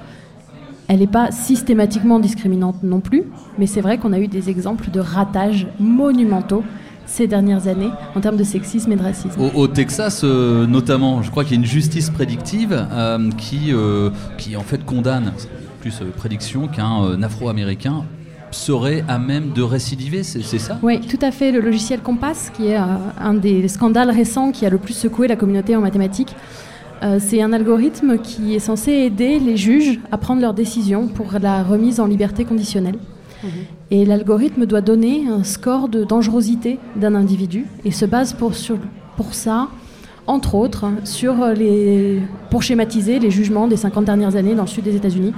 elle 0.87 0.99
n'est 0.99 1.07
pas 1.07 1.31
systématiquement 1.31 2.19
discriminante 2.19 2.83
non 2.83 2.99
plus, 2.99 3.23
mais 3.57 3.67
c'est 3.67 3.81
vrai 3.81 3.97
qu'on 3.97 4.13
a 4.13 4.19
eu 4.19 4.27
des 4.27 4.49
exemples 4.49 4.89
de 4.91 4.99
ratages 4.99 5.67
monumentaux 5.79 6.63
ces 7.05 7.27
dernières 7.27 7.67
années 7.67 7.89
en 8.15 8.21
termes 8.21 8.37
de 8.37 8.43
sexisme 8.43 8.91
et 8.91 8.95
de 8.95 9.03
racisme. 9.03 9.39
Au, 9.39 9.61
au 9.61 9.67
Texas, 9.67 10.21
euh, 10.23 10.65
notamment, 10.65 11.21
je 11.21 11.31
crois 11.31 11.43
qu'il 11.43 11.53
y 11.53 11.57
a 11.57 11.59
une 11.59 11.65
justice 11.65 12.09
prédictive 12.09 12.87
euh, 12.91 13.29
qui, 13.37 13.71
euh, 13.71 14.09
qui 14.37 14.55
en 14.55 14.61
fait 14.61 14.83
condamne, 14.85 15.33
plus 15.81 16.01
prédiction, 16.15 16.67
qu'un 16.67 17.21
Afro-Américain 17.21 18.03
serait 18.51 19.03
à 19.07 19.17
même 19.19 19.51
de 19.51 19.61
récidiver, 19.61 20.23
c'est 20.23 20.41
ça? 20.59 20.77
Oui, 20.83 21.01
tout 21.01 21.17
à 21.21 21.31
fait. 21.31 21.51
Le 21.51 21.59
logiciel 21.59 22.01
Compass, 22.01 22.51
qui 22.55 22.67
est 22.67 22.75
un 22.75 23.33
des 23.33 23.67
scandales 23.67 24.11
récents 24.11 24.51
qui 24.51 24.65
a 24.65 24.69
le 24.69 24.77
plus 24.77 24.93
secoué 24.93 25.27
la 25.27 25.35
communauté 25.35 25.75
en 25.75 25.81
mathématiques, 25.81 26.35
euh, 27.01 27.17
c'est 27.19 27.41
un 27.41 27.51
algorithme 27.53 28.17
qui 28.19 28.55
est 28.55 28.59
censé 28.59 28.91
aider 28.91 29.39
les 29.39 29.57
juges 29.57 29.99
à 30.11 30.17
prendre 30.17 30.41
leurs 30.41 30.53
décisions 30.53 31.07
pour 31.07 31.27
la 31.41 31.63
remise 31.63 31.99
en 31.99 32.05
liberté 32.05 32.45
conditionnelle. 32.45 32.95
Et 33.91 34.05
l'algorithme 34.05 34.65
doit 34.65 34.79
donner 34.81 35.27
un 35.27 35.43
score 35.43 35.89
de 35.89 36.03
dangerosité 36.05 36.79
d'un 36.95 37.13
individu 37.13 37.65
et 37.83 37.91
se 37.91 38.05
base 38.05 38.31
pour, 38.33 38.55
sur- 38.55 38.77
pour 39.17 39.33
ça, 39.33 39.67
entre 40.27 40.55
autres, 40.55 40.85
sur 41.03 41.47
les, 41.47 42.19
pour 42.49 42.63
schématiser 42.63 43.19
les 43.19 43.29
jugements 43.31 43.67
des 43.67 43.75
50 43.75 44.05
dernières 44.05 44.37
années 44.37 44.55
dans 44.55 44.61
le 44.63 44.67
sud 44.69 44.85
des 44.85 44.95
États-Unis. 44.95 45.33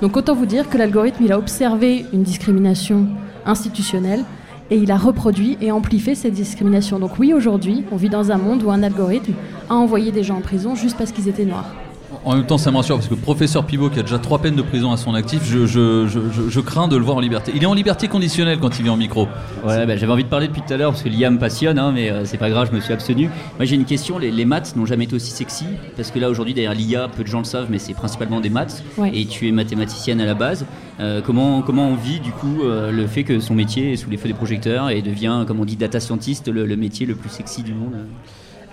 Donc 0.00 0.16
autant 0.16 0.34
vous 0.34 0.46
dire 0.46 0.70
que 0.70 0.78
l'algorithme, 0.78 1.22
il 1.24 1.32
a 1.32 1.38
observé 1.38 2.06
une 2.14 2.22
discrimination 2.22 3.06
institutionnelle 3.44 4.24
et 4.70 4.76
il 4.76 4.90
a 4.90 4.96
reproduit 4.96 5.58
et 5.60 5.70
amplifié 5.70 6.14
cette 6.14 6.34
discrimination. 6.34 6.98
Donc 6.98 7.18
oui, 7.18 7.32
aujourd'hui, 7.32 7.84
on 7.92 7.96
vit 7.96 8.08
dans 8.08 8.32
un 8.32 8.38
monde 8.38 8.62
où 8.62 8.70
un 8.70 8.82
algorithme 8.82 9.34
a 9.68 9.74
envoyé 9.74 10.12
des 10.12 10.22
gens 10.22 10.36
en 10.36 10.40
prison 10.40 10.74
juste 10.74 10.96
parce 10.96 11.12
qu'ils 11.12 11.28
étaient 11.28 11.44
noirs. 11.44 11.83
En 12.24 12.34
même 12.36 12.46
temps, 12.46 12.58
ça 12.58 12.70
me 12.70 12.76
rassure 12.76 12.96
parce 12.96 13.08
que 13.08 13.14
le 13.14 13.20
professeur 13.20 13.64
Pivot, 13.64 13.90
qui 13.90 13.98
a 13.98 14.02
déjà 14.02 14.18
trois 14.18 14.38
peines 14.38 14.54
de 14.56 14.62
prison 14.62 14.92
à 14.92 14.96
son 14.96 15.14
actif, 15.14 15.42
je, 15.44 15.66
je- 15.66 16.06
je- 16.06 16.30
je- 16.32 16.48
je 16.48 16.60
crains 16.60 16.88
de 16.88 16.96
le 16.96 17.02
voir 17.04 17.16
en 17.16 17.20
liberté. 17.20 17.52
Il 17.54 17.62
est 17.62 17.66
en 17.66 17.74
liberté 17.74 18.08
conditionnelle 18.08 18.58
quand 18.60 18.78
il 18.78 18.82
vient 18.82 18.92
en 18.92 18.96
micro. 18.96 19.28
Ouais, 19.66 19.86
bah, 19.86 19.96
j'avais 19.96 20.12
envie 20.12 20.24
de 20.24 20.28
parler 20.28 20.48
depuis 20.48 20.62
tout 20.66 20.72
à 20.72 20.76
l'heure 20.76 20.90
parce 20.92 21.02
que 21.02 21.08
l'IA 21.08 21.30
me 21.30 21.38
passionne, 21.38 21.78
hein, 21.78 21.92
mais 21.94 22.10
euh, 22.10 22.24
c'est 22.24 22.38
pas 22.38 22.50
grave, 22.50 22.68
je 22.70 22.76
me 22.76 22.80
suis 22.80 22.92
abstenu. 22.92 23.28
Moi 23.58 23.64
j'ai 23.66 23.76
une 23.76 23.84
question, 23.84 24.18
les, 24.18 24.30
les 24.30 24.44
maths 24.44 24.74
n'ont 24.76 24.86
jamais 24.86 25.04
été 25.04 25.14
aussi 25.16 25.30
sexy? 25.30 25.64
Parce 25.96 26.10
que 26.10 26.18
là 26.18 26.30
aujourd'hui 26.30 26.54
derrière 26.54 26.74
l'IA, 26.74 27.08
peu 27.08 27.22
de 27.22 27.28
gens 27.28 27.38
le 27.38 27.44
savent, 27.44 27.68
mais 27.70 27.78
c'est 27.78 27.94
principalement 27.94 28.40
des 28.40 28.50
maths 28.50 28.82
Ouais. 28.98 29.10
et 29.14 29.26
tu 29.26 29.48
es 29.48 29.52
mathématicienne 29.52 30.20
à 30.20 30.26
la 30.26 30.34
base. 30.34 30.66
Euh, 31.00 31.20
comment, 31.24 31.62
comment 31.62 31.88
on 31.88 31.94
vit 31.96 32.20
du 32.20 32.30
coup 32.30 32.62
euh, 32.62 32.92
le 32.92 33.06
fait 33.06 33.24
que 33.24 33.40
son 33.40 33.54
métier 33.54 33.92
est 33.92 33.96
sous 33.96 34.08
les 34.10 34.16
feux 34.16 34.28
des 34.28 34.34
projecteurs 34.34 34.90
et 34.90 35.02
devient, 35.02 35.44
comme 35.46 35.58
on 35.60 35.64
dit, 35.64 35.76
data 35.76 35.98
scientist, 36.00 36.48
le, 36.48 36.64
le 36.66 36.76
métier 36.76 37.04
le 37.06 37.14
plus 37.16 37.30
sexy 37.30 37.62
du 37.62 37.74
monde? 37.74 37.94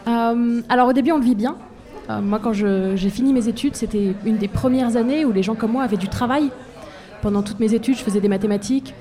Euh, 0.07 0.61
alors 0.69 0.87
au 0.89 0.93
début, 0.93 1.11
on 1.11 1.17
le 1.17 1.23
vit 1.25 1.35
bien. 1.35 1.55
Euh, 2.11 2.21
moi, 2.21 2.39
quand 2.41 2.53
j'ai 2.53 3.09
fini 3.09 3.33
mes 3.33 3.47
études, 3.47 3.75
c'était 3.75 4.13
une 4.25 4.37
des 4.37 4.47
premières 4.47 4.95
années 4.97 5.25
où 5.25 5.31
les 5.31 5.43
gens 5.43 5.55
comme 5.55 5.71
moi 5.71 5.83
avaient 5.83 5.97
du 5.97 6.07
travail. 6.07 6.49
Pendant 7.21 7.43
toutes 7.43 7.59
mes 7.59 7.73
études, 7.73 7.97
je 7.97 8.03
faisais 8.03 8.19
des 8.19 8.27
mathématiques. 8.27 8.93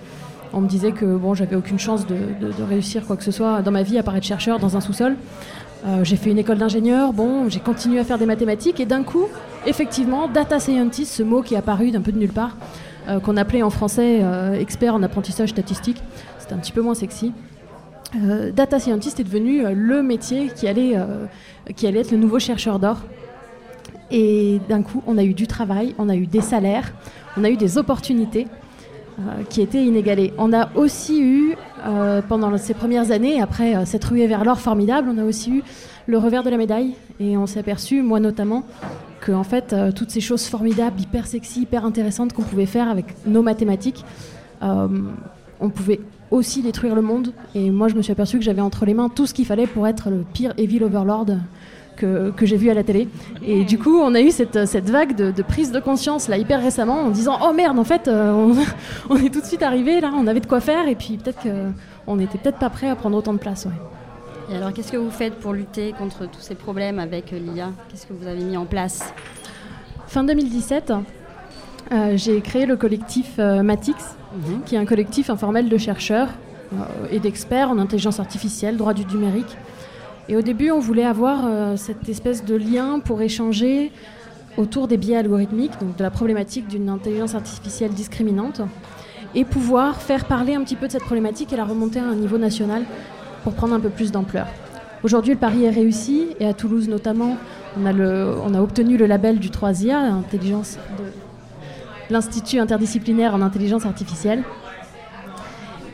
On 0.53 0.61
me 0.61 0.69
disait 0.69 0.93
que 0.93 1.05
bon, 1.17 1.35
j'avais 1.35 1.57
aucune 1.57 1.79
chance 1.79 2.07
de, 2.07 2.15
de- 2.15 2.63
réussir 2.69 3.07
quoi 3.07 3.17
que 3.17 3.23
ce 3.25 3.31
soit 3.31 3.63
dans 3.63 3.71
ma 3.71 3.83
vie 3.83 3.99
à 3.99 4.03
part 4.03 4.17
être 4.17 4.25
chercheur 4.25 4.59
dans 4.59 4.77
un 4.77 4.81
sous-sol. 4.81 5.17
Euh, 5.87 6.05
j'ai 6.05 6.17
fait 6.17 6.31
une 6.31 6.39
école 6.39 6.59
d'ingénieur, 6.59 7.13
bon, 7.13 7.49
j'ai 7.49 7.61
continué 7.61 8.01
à 8.01 8.05
faire 8.05 8.19
des 8.19 8.27
mathématiques 8.27 8.81
et 8.81 8.85
d'un 8.87 9.03
coup, 9.03 9.27
effectivement, 9.65 10.29
data 10.29 10.59
scientist, 10.59 11.13
ce 11.13 11.23
mot 11.23 11.41
qui 11.41 11.55
est 11.55 11.57
apparu 11.57 11.91
d'un 11.93 12.03
peu 12.03 12.13
de 12.13 12.19
nulle 12.19 12.33
part, 12.33 12.57
euh, 13.09 13.21
qu'on 13.21 13.37
appelait 13.39 13.63
en 13.63 13.71
français 13.71 14.23
expert 14.59 14.95
en 14.95 15.03
apprentissage 15.03 15.51
statistique, 15.51 16.03
c'était 16.39 16.53
un 16.53 16.59
petit 16.59 16.73
peu 16.73 16.83
moins 16.83 16.95
sexy. 16.95 17.33
Euh, 18.17 18.51
data 18.51 18.79
scientist 18.79 19.21
est 19.21 19.25
devenu 19.25 19.65
euh, 19.65 19.73
le 19.75 20.03
métier 20.03 20.49
qui 20.49 20.67
allait, 20.67 20.97
euh, 20.97 21.27
qui 21.77 21.87
allait 21.87 22.01
être 22.01 22.11
le 22.11 22.19
nouveau 22.19 22.39
chercheur 22.39 22.79
d'or. 22.79 22.99
Et 24.11 24.61
d'un 24.69 24.83
coup, 24.83 25.03
on 25.07 25.19
a 25.19 25.23
eu 25.23 25.35
du 25.35 25.47
travail, 25.47 25.95
on 25.99 26.09
a 26.09 26.17
eu 26.17 26.27
des 26.27 26.41
salaires, 26.41 26.93
on 27.37 27.45
a 27.45 27.51
eu 27.51 27.57
des 27.57 27.79
opportunités 27.79 28.49
qui 29.51 29.61
étaient 29.61 29.85
inégalées. 29.85 30.33
On 30.39 30.53
a 30.53 30.71
aussi 30.75 31.23
eu, 31.23 31.55
pendant 32.29 32.57
ces 32.57 32.75
premières 32.75 33.13
années, 33.13 33.41
après 33.41 33.87
cette 33.87 34.05
ruée 34.05 34.27
vers 34.27 34.45
l'or 34.45 34.59
formidable, 34.59 35.09
on 35.15 35.19
a 35.19 35.25
aussi 35.25 35.59
eu 35.59 35.63
le 36.07 36.19
revers 36.19 36.43
de 36.43 36.51
la 36.51 36.57
médaille. 36.57 36.95
Et 37.21 37.37
on 37.37 37.47
s'est 37.47 37.61
aperçu, 37.61 38.03
moi 38.03 38.19
notamment, 38.19 38.65
que 39.21 39.31
en 39.31 39.45
fait, 39.45 39.77
toutes 39.95 40.11
ces 40.11 40.21
choses 40.21 40.47
formidables, 40.47 41.01
hyper 41.01 41.29
sexy, 41.29 41.63
hyper 41.63 41.85
intéressantes 41.85 42.33
qu'on 42.33 42.43
pouvait 42.43 42.67
faire 42.67 42.89
avec 42.89 43.15
nos 43.27 43.43
mathématiques, 43.43 44.05
on 44.61 45.69
pouvait 45.73 46.01
aussi 46.31 46.63
détruire 46.63 46.95
le 46.95 47.03
monde. 47.03 47.33
Et 47.55 47.71
moi, 47.71 47.89
je 47.89 47.95
me 47.95 48.03
suis 48.03 48.13
aperçu 48.13 48.39
que 48.39 48.45
j'avais 48.45 48.61
entre 48.63 48.85
les 48.85 48.95
mains 48.95 49.09
tout 49.09 49.27
ce 49.27 49.35
qu'il 49.35 49.47
fallait 49.47 49.67
pour 49.67 49.87
être 49.87 50.11
le 50.11 50.25
pire 50.33 50.53
Evil 50.57 50.83
Overlord 50.85 51.27
que, 51.97 52.31
que 52.31 52.47
j'ai 52.47 52.57
vu 52.57 52.71
à 52.71 52.75
la 52.75 52.83
télé. 52.83 53.09
Et 53.47 53.65
du 53.65 53.79
coup, 53.79 53.99
on 53.99 54.15
a 54.15 54.21
eu 54.21 54.31
cette, 54.31 54.67
cette 54.67 54.89
vague 54.89 55.15
de, 55.17 55.31
de 55.31 55.43
prise 55.43 55.71
de 55.73 55.81
conscience 55.81 56.29
là 56.29 56.39
hyper 56.39 56.63
récemment 56.63 57.01
en 57.03 57.11
disant 57.11 57.39
oh 57.43 57.53
merde, 57.53 57.79
en 57.79 57.85
fait, 57.85 58.09
euh, 58.09 58.33
on, 58.33 58.55
on 59.11 59.17
est 59.17 59.33
tout 59.33 59.41
de 59.41 59.47
suite 59.47 59.63
arrivé 59.63 60.01
là, 60.01 60.11
on 60.17 60.27
avait 60.27 60.41
de 60.41 60.47
quoi 60.47 60.61
faire 60.61 60.89
et 60.89 60.95
puis 60.95 61.19
peut-être 61.19 61.41
qu'on 61.43 62.17
n'était 62.17 62.39
peut-être 62.39 62.59
pas 62.59 62.71
prêt 62.71 62.89
à 62.89 62.97
prendre 62.97 63.17
autant 63.17 63.35
de 63.35 63.39
place. 63.39 63.67
ouais. 63.67 63.73
Et 64.53 64.57
alors, 64.57 64.73
qu'est-ce 64.73 64.91
que 64.91 64.97
vous 64.97 65.11
faites 65.13 65.35
pour 65.35 65.53
lutter 65.53 65.93
contre 65.93 66.27
tous 66.27 66.41
ces 66.41 66.57
problèmes 66.57 66.99
avec 66.99 67.31
l'IA 67.31 67.71
Qu'est-ce 67.89 68.05
que 68.07 68.13
vous 68.13 68.27
avez 68.27 68.43
mis 68.43 68.57
en 68.57 68.65
place? 68.65 69.15
Fin 70.09 70.25
2017, 70.25 70.91
euh, 70.91 70.97
j'ai 72.17 72.41
créé 72.41 72.67
le 72.67 72.77
collectif 72.77 73.35
euh, 73.39 73.63
Matix, 73.63 74.17
Mhm. 74.33 74.61
qui 74.65 74.77
est 74.77 74.79
un 74.79 74.85
collectif 74.85 75.29
informel 75.29 75.69
de 75.69 75.77
chercheurs 75.77 76.29
euh, 76.73 76.77
et 77.11 77.19
d'experts 77.19 77.69
en 77.71 77.79
intelligence 77.79 78.21
artificielle, 78.21 78.77
droit 78.77 78.95
du 78.95 79.05
numérique. 79.05 79.57
Et 80.29 80.37
au 80.37 80.43
début, 80.43 80.71
on 80.71 80.79
voulait 80.79 81.05
avoir 81.05 81.41
euh, 81.47 81.77
cette 81.77 82.09
espèce 82.09 82.45
de 82.45 82.55
lien 82.55 83.01
pour 83.01 83.21
échanger 83.23 83.91
autour 84.57 84.87
des 84.87 84.97
biais 84.97 85.17
algorithmiques, 85.17 85.73
donc 85.81 85.97
de 85.97 86.03
la 86.05 86.11
problématique 86.11 86.69
d'une 86.69 86.89
intelligence 86.89 87.35
artificielle 87.35 87.91
discriminante, 87.91 88.61
et 89.35 89.45
pouvoir 89.45 90.01
faire 90.01 90.27
parler 90.27 90.55
un 90.55 90.63
petit 90.63 90.77
peu 90.77 90.87
de 90.87 90.93
cette 90.93 91.03
problématique 91.05 91.53
et 91.53 91.57
la 91.57 91.65
remonter 91.65 91.99
à 91.99 92.05
un 92.05 92.15
niveau 92.15 92.39
national 92.39 92.85
pour 93.43 93.55
prendre 93.55 93.75
un 93.75 93.81
peu 93.81 93.89
plus 93.91 94.13
d'ampleur. 94.13 94.47
Aujourd'hui, 95.03 95.33
le 95.33 95.39
pari 95.41 95.65
est 95.65 95.71
réussi, 95.71 96.29
et 96.39 96.47
à 96.47 96.53
Toulouse 96.53 96.89
notamment, 96.89 97.37
on 97.81 97.87
a, 97.87 97.93
le- 97.93 98.35
on 98.45 98.55
a 98.55 98.61
obtenu 98.61 98.97
le 98.97 99.07
label 99.07 99.39
du 99.41 99.49
3IA, 99.51 99.97
intelligence 100.13 100.79
de 100.99 101.05
l'Institut 102.11 102.59
interdisciplinaire 102.59 103.35
en 103.35 103.43
intelligence 103.43 103.87
artificielle, 103.87 104.45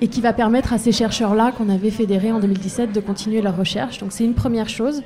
et 0.01 0.09
qui 0.09 0.21
va 0.21 0.33
permettre 0.33 0.73
à 0.73 0.79
ces 0.79 0.93
chercheurs-là 0.93 1.53
qu'on 1.53 1.69
avait 1.69 1.91
fédérés 1.91 2.33
en 2.33 2.41
2017 2.41 2.93
de 2.93 3.01
continuer 3.01 3.41
leur 3.41 3.57
recherche. 3.57 3.99
Donc 3.99 4.13
c'est 4.13 4.25
une 4.25 4.35
première 4.35 4.69
chose, 4.69 5.03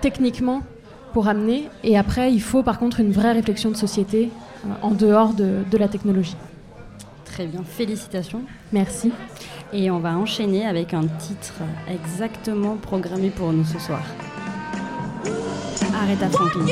techniquement, 0.00 0.62
pour 1.12 1.28
amener, 1.28 1.68
et 1.82 1.96
après, 1.96 2.32
il 2.32 2.42
faut 2.42 2.62
par 2.62 2.78
contre 2.78 3.00
une 3.00 3.12
vraie 3.12 3.32
réflexion 3.32 3.70
de 3.70 3.76
société 3.76 4.30
euh, 4.66 4.68
en 4.82 4.90
dehors 4.90 5.32
de, 5.32 5.58
de 5.70 5.78
la 5.78 5.88
technologie. 5.88 6.36
Très 7.24 7.46
bien, 7.46 7.62
félicitations. 7.64 8.42
Merci. 8.72 9.12
Et 9.72 9.90
on 9.90 9.98
va 9.98 10.16
enchaîner 10.16 10.66
avec 10.66 10.94
un 10.94 11.06
titre 11.06 11.54
exactement 11.88 12.76
programmé 12.76 13.30
pour 13.30 13.52
nous 13.52 13.64
ce 13.64 13.78
soir. 13.78 14.02
Aretha 15.94 16.28
Franklin. 16.28 16.66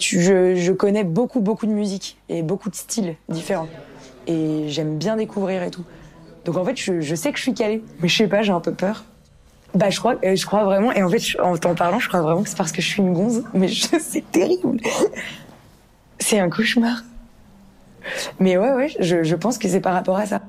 Je, 0.00 0.72
connais 0.72 1.04
beaucoup, 1.04 1.40
beaucoup 1.40 1.66
de 1.66 1.72
musique 1.72 2.18
et 2.28 2.42
beaucoup 2.42 2.70
de 2.70 2.74
styles 2.74 3.16
différents. 3.28 3.68
Et 4.26 4.64
j'aime 4.68 4.98
bien 4.98 5.16
découvrir 5.16 5.62
et 5.62 5.70
tout. 5.70 5.84
Donc 6.44 6.56
en 6.56 6.64
fait, 6.64 6.76
je, 6.76 7.14
sais 7.14 7.32
que 7.32 7.38
je 7.38 7.42
suis 7.42 7.54
calée. 7.54 7.82
Mais 8.00 8.08
je 8.08 8.16
sais 8.16 8.28
pas, 8.28 8.42
j'ai 8.42 8.52
un 8.52 8.60
peu 8.60 8.72
peur. 8.72 9.04
Bah, 9.74 9.90
je 9.90 9.98
crois, 9.98 10.14
euh, 10.24 10.36
je 10.36 10.46
crois 10.46 10.64
vraiment. 10.64 10.92
Et 10.92 11.02
en 11.02 11.08
fait, 11.08 11.20
en 11.40 11.56
t'en 11.56 11.74
parlant, 11.74 11.98
je 11.98 12.08
crois 12.08 12.22
vraiment 12.22 12.42
que 12.42 12.48
c'est 12.48 12.56
parce 12.56 12.72
que 12.72 12.80
je 12.80 12.86
suis 12.88 13.02
une 13.02 13.12
gonze. 13.12 13.44
Mais 13.52 13.68
c'est 14.00 14.30
terrible. 14.30 14.80
C'est 16.18 16.38
un 16.38 16.48
cauchemar. 16.48 17.02
Mais 18.40 18.56
ouais, 18.56 18.72
ouais, 18.72 18.90
je, 19.00 19.22
je 19.22 19.34
pense 19.34 19.58
que 19.58 19.68
c'est 19.68 19.80
par 19.80 19.92
rapport 19.92 20.16
à 20.16 20.26
ça. 20.26 20.40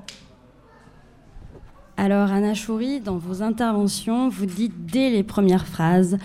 Alors, 1.96 2.30
Anna 2.30 2.54
Chouri, 2.54 3.00
dans 3.00 3.16
vos 3.16 3.42
interventions, 3.42 4.28
vous 4.28 4.46
dites 4.46 4.86
dès 4.86 5.10
les 5.10 5.24
premières 5.24 5.66
phrases 5.66 6.16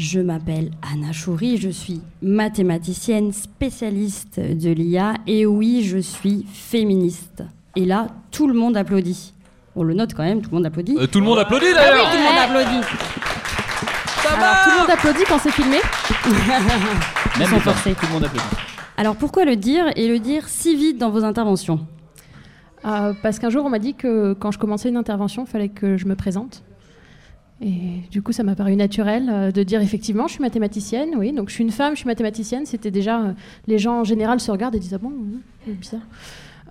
Je 0.00 0.18
m'appelle 0.18 0.70
Anna 0.94 1.12
Chouri, 1.12 1.58
je 1.58 1.68
suis 1.68 2.00
mathématicienne 2.22 3.34
spécialiste 3.34 4.40
de 4.40 4.70
l'IA 4.70 5.12
et 5.26 5.44
oui, 5.44 5.84
je 5.84 5.98
suis 5.98 6.46
féministe. 6.50 7.42
Et 7.76 7.84
là, 7.84 8.06
tout 8.30 8.48
le 8.48 8.54
monde 8.54 8.78
applaudit. 8.78 9.34
On 9.76 9.82
le 9.82 9.92
note 9.92 10.14
quand 10.14 10.22
même, 10.22 10.40
tout 10.40 10.48
le 10.52 10.56
monde 10.56 10.64
applaudit. 10.64 10.96
Euh, 10.98 11.06
tout 11.06 11.20
le 11.20 11.26
monde 11.26 11.38
applaudit 11.38 11.66
Ah 11.66 11.68
oui, 11.68 11.74
d'ailleurs 11.74 12.10
tout 12.10 12.16
le 12.16 12.22
monde 12.22 12.38
applaudit. 12.38 12.86
Alors 14.26 14.64
tout 14.64 14.70
le 14.70 14.78
monde 14.78 14.90
applaudit 14.90 15.24
quand 15.28 15.38
c'est 15.38 15.50
filmé. 15.50 15.76
Même 17.38 17.48
sont 17.50 17.60
forcés. 17.60 17.92
Tout 17.92 18.06
le 18.06 18.12
monde 18.14 18.24
applaudit. 18.24 18.56
Alors 18.96 19.16
pourquoi 19.16 19.44
le 19.44 19.56
dire 19.56 19.84
et 19.96 20.08
le 20.08 20.18
dire 20.18 20.48
si 20.48 20.76
vite 20.76 20.96
dans 20.96 21.10
vos 21.10 21.24
interventions? 21.24 21.86
Euh, 22.86 23.12
parce 23.22 23.38
qu'un 23.38 23.50
jour, 23.50 23.66
on 23.66 23.68
m'a 23.68 23.78
dit 23.78 23.92
que 23.92 24.32
quand 24.32 24.50
je 24.50 24.58
commençais 24.58 24.88
une 24.88 24.96
intervention, 24.96 25.44
il 25.46 25.50
fallait 25.50 25.68
que 25.68 25.98
je 25.98 26.06
me 26.06 26.14
présente. 26.14 26.62
Et 27.62 28.00
du 28.10 28.22
coup, 28.22 28.32
ça 28.32 28.42
m'a 28.42 28.54
paru 28.54 28.74
naturel 28.74 29.28
euh, 29.30 29.50
de 29.52 29.62
dire 29.62 29.82
effectivement, 29.82 30.26
je 30.26 30.32
suis 30.34 30.40
mathématicienne, 30.42 31.10
oui, 31.18 31.32
donc 31.32 31.50
je 31.50 31.54
suis 31.54 31.64
une 31.64 31.70
femme, 31.70 31.92
je 31.94 31.98
suis 31.98 32.06
mathématicienne. 32.06 32.64
C'était 32.64 32.90
déjà. 32.90 33.20
euh, 33.20 33.32
les 33.66 33.78
gens 33.78 34.00
en 34.00 34.04
général 34.04 34.40
se 34.40 34.50
regardent 34.50 34.76
et 34.76 34.78
disent 34.78 34.94
Ah 34.94 34.98
bon, 34.98 35.12
c'est 35.66 35.72
bizarre. 35.78 36.00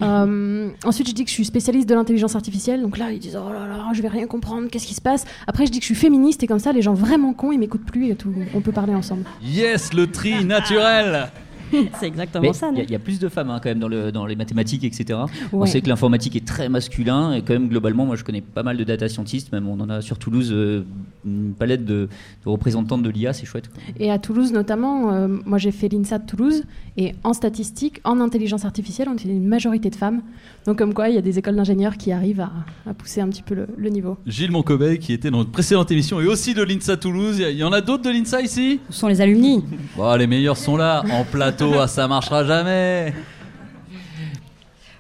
Euh, 0.02 0.70
ensuite, 0.86 1.10
je 1.10 1.14
dis 1.14 1.26
que 1.26 1.30
je 1.30 1.34
suis 1.36 1.44
spécialiste 1.44 1.90
de 1.90 1.94
l'intelligence 1.94 2.34
artificielle. 2.34 2.82
Donc 2.82 2.98
là, 2.98 3.12
ils 3.12 3.20
disent 3.20 3.36
Oh 3.38 3.52
là 3.52 3.68
là, 3.68 3.88
je 3.92 4.02
vais 4.02 4.08
rien 4.08 4.28
comprendre, 4.28 4.70
qu'est-ce 4.70 4.88
qui 4.88 4.94
se 4.94 5.02
passe? 5.02 5.26
Après, 5.46 5.66
je 5.66 5.72
dis 5.74 5.80
que 5.80 5.84
je 5.84 5.88
suis 5.88 5.96
féministe 5.96 6.42
et 6.42 6.48
comme 6.48 6.60
ça, 6.60 6.72
les 6.72 6.82
gens 6.82 6.94
vraiment 6.94 7.34
cons, 7.34 7.52
ils 7.52 7.60
m'écoutent 7.60 7.84
plus 7.86 8.08
et 8.08 8.16
tout. 8.16 8.34
On 8.56 8.62
peut 8.62 8.72
parler 8.72 8.96
ensemble. 8.96 9.26
Yes, 9.44 9.92
le 9.94 10.08
tri 10.08 10.46
naturel 10.46 11.30
C'est 12.00 12.08
exactement 12.08 12.42
Mais 12.44 12.54
ça, 12.54 12.70
il 12.72 12.78
y, 12.78 12.82
a- 12.82 12.84
il 12.84 12.92
y 12.92 12.96
a 12.96 13.00
plus 13.00 13.20
de 13.20 13.30
femmes 13.30 13.50
hein, 13.50 13.60
quand 13.62 13.70
même 13.70 13.80
dans, 13.80 13.88
le, 13.88 14.12
dans 14.12 14.26
les 14.26 14.36
mathématiques, 14.36 14.84
etc. 14.84 15.20
On 15.54 15.66
sait 15.66 15.82
que 15.82 15.90
l'informatique 15.90 16.36
est 16.36 16.46
très 16.46 16.70
masculin 16.70 17.34
et 17.34 17.42
quand 17.42 17.54
même 17.54 17.68
globalement, 17.70 18.06
moi 18.06 18.16
je 18.16 18.24
connais 18.24 18.42
pas 18.42 18.64
mal 18.64 18.78
de 18.78 18.84
data 18.84 19.08
scientists, 19.10 19.52
même 19.52 19.68
on 19.68 19.80
en 19.80 19.90
a 19.90 20.02
sur 20.02 20.18
Toulouse 20.18 20.50
euh, 20.52 20.84
une 21.26 21.54
palette 21.58 21.86
de, 21.86 22.08
de 22.46 22.50
représentantes 22.50 23.04
de 23.04 23.10
l'IA, 23.10 23.34
c'est 23.34 23.46
chouette. 23.46 23.70
quoi. 23.70 23.82
Et 24.00 24.10
à 24.12 24.20
Toulouse 24.20 24.52
notamment, 24.52 25.12
euh, 25.14 25.28
moi 25.46 25.58
j'ai 25.58 25.72
fait 25.72 25.90
l'INSA 25.90 26.20
de 26.20 26.26
Toulouse, 26.26 26.64
et 26.98 27.14
en 27.24 27.34
statistique, 27.34 28.02
en 28.04 28.20
intelligence 28.20 28.66
artificielle, 28.66 29.08
on 29.10 29.14
était 29.14 29.30
une 29.30 29.48
majorité 29.48 29.90
de 29.90 29.96
femmes. 29.96 30.22
Donc 30.66 30.78
comme 30.78 30.94
quoi, 30.94 31.10
il 31.10 31.16
y 31.16 31.18
a 31.18 31.22
des 31.22 31.40
écoles 31.40 31.56
d'ingénieurs 31.56 31.98
qui 31.98 32.12
arrivent 32.12 32.42
à, 32.42 32.52
à 32.88 32.94
pousser 32.94 33.22
un 33.22 33.30
petit 33.30 33.42
peu 33.44 33.56
le, 33.56 33.68
le 33.78 33.90
niveau. 33.90 34.18
Gilles 34.28 34.52
Moncobeil 34.52 35.00
qui 35.00 35.14
était 35.14 35.32
dans 35.32 35.38
notre 35.40 35.52
précédente 35.52 35.90
émission 35.92 36.20
et 36.20 36.28
aussi 36.28 36.54
de 36.54 36.62
l'INSA 36.62 36.98
Toulouse. 36.98 37.40
Il 37.40 37.56
y 37.58 37.64
en 37.64 37.72
a 37.72 37.82
d'autres 37.82 38.04
de 38.04 38.10
l'INSA 38.10 38.42
ici? 38.42 38.80
Où 38.90 38.94
sont 38.94 39.08
les 39.08 39.22
alumni 39.22 39.64
Bon, 39.96 40.14
les 40.16 40.28
meilleurs 40.28 40.58
sont 40.58 40.76
là, 40.78 41.04
en 41.12 41.24
plateau, 41.24 41.59
ah, 41.62 41.88
ça 41.88 42.08
marchera 42.08 42.44
jamais. 42.44 43.14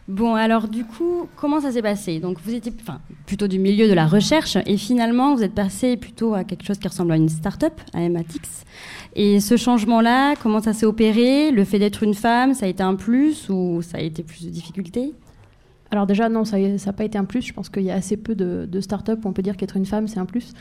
Bon, 0.08 0.34
alors 0.34 0.68
du 0.68 0.86
coup, 0.86 1.28
comment 1.36 1.62
ça 1.62 1.72
s'est 1.72 1.84
passé? 1.84 2.20
Donc 2.20 2.40
vous 2.44 2.56
étiez 2.56 2.74
enfin, 2.82 3.00
plutôt 3.28 3.48
du 3.48 3.60
milieu 3.60 3.88
de 3.88 3.94
la 3.94 4.08
recherche 4.08 4.58
et 4.66 4.76
finalement 4.76 5.36
vous 5.36 5.44
êtes 5.44 5.54
passé 5.54 5.98
plutôt 5.98 6.34
à 6.34 6.44
quelque 6.44 6.66
chose 6.66 6.80
qui 6.80 6.88
ressemble 6.88 7.12
à 7.12 7.16
une 7.16 7.30
start-up, 7.30 7.74
à 7.94 8.10
MATX. 8.10 8.66
Et 9.16 9.40
ce 9.40 9.56
changement-là, 9.56 10.34
comment 10.42 10.62
ça 10.62 10.74
s'est 10.74 10.88
opéré? 10.88 11.52
Le 11.52 11.64
fait 11.64 11.78
d'être 11.78 12.02
une 12.02 12.16
femme, 12.16 12.56
ça 12.56 12.66
a 12.66 12.70
été 12.70 12.82
un 12.82 12.96
plus 12.96 13.50
ou 13.50 13.84
ça 13.84 14.00
a 14.00 14.02
été 14.02 14.24
plus 14.24 14.46
de 14.46 14.50
difficultés? 14.50 15.14
Alors 15.92 16.08
déjà, 16.08 16.28
non, 16.28 16.44
ça 16.44 16.58
n'a 16.58 16.94
pas 16.94 17.04
été 17.04 17.18
un 17.18 17.26
plus. 17.26 17.42
Je 17.42 17.54
pense 17.54 17.70
qu'il 17.70 17.84
y 17.84 17.92
a 17.92 17.96
assez 17.96 18.18
peu 18.18 18.34
de, 18.34 18.68
de 18.68 18.82
start-up 18.82 19.24
où 19.24 19.28
on 19.28 19.34
peut 19.34 19.44
dire 19.44 19.58
qu'être 19.58 19.78
une 19.78 19.86
femme, 19.86 20.08
c'est 20.08 20.20
un 20.20 20.26
plus. 20.26 20.54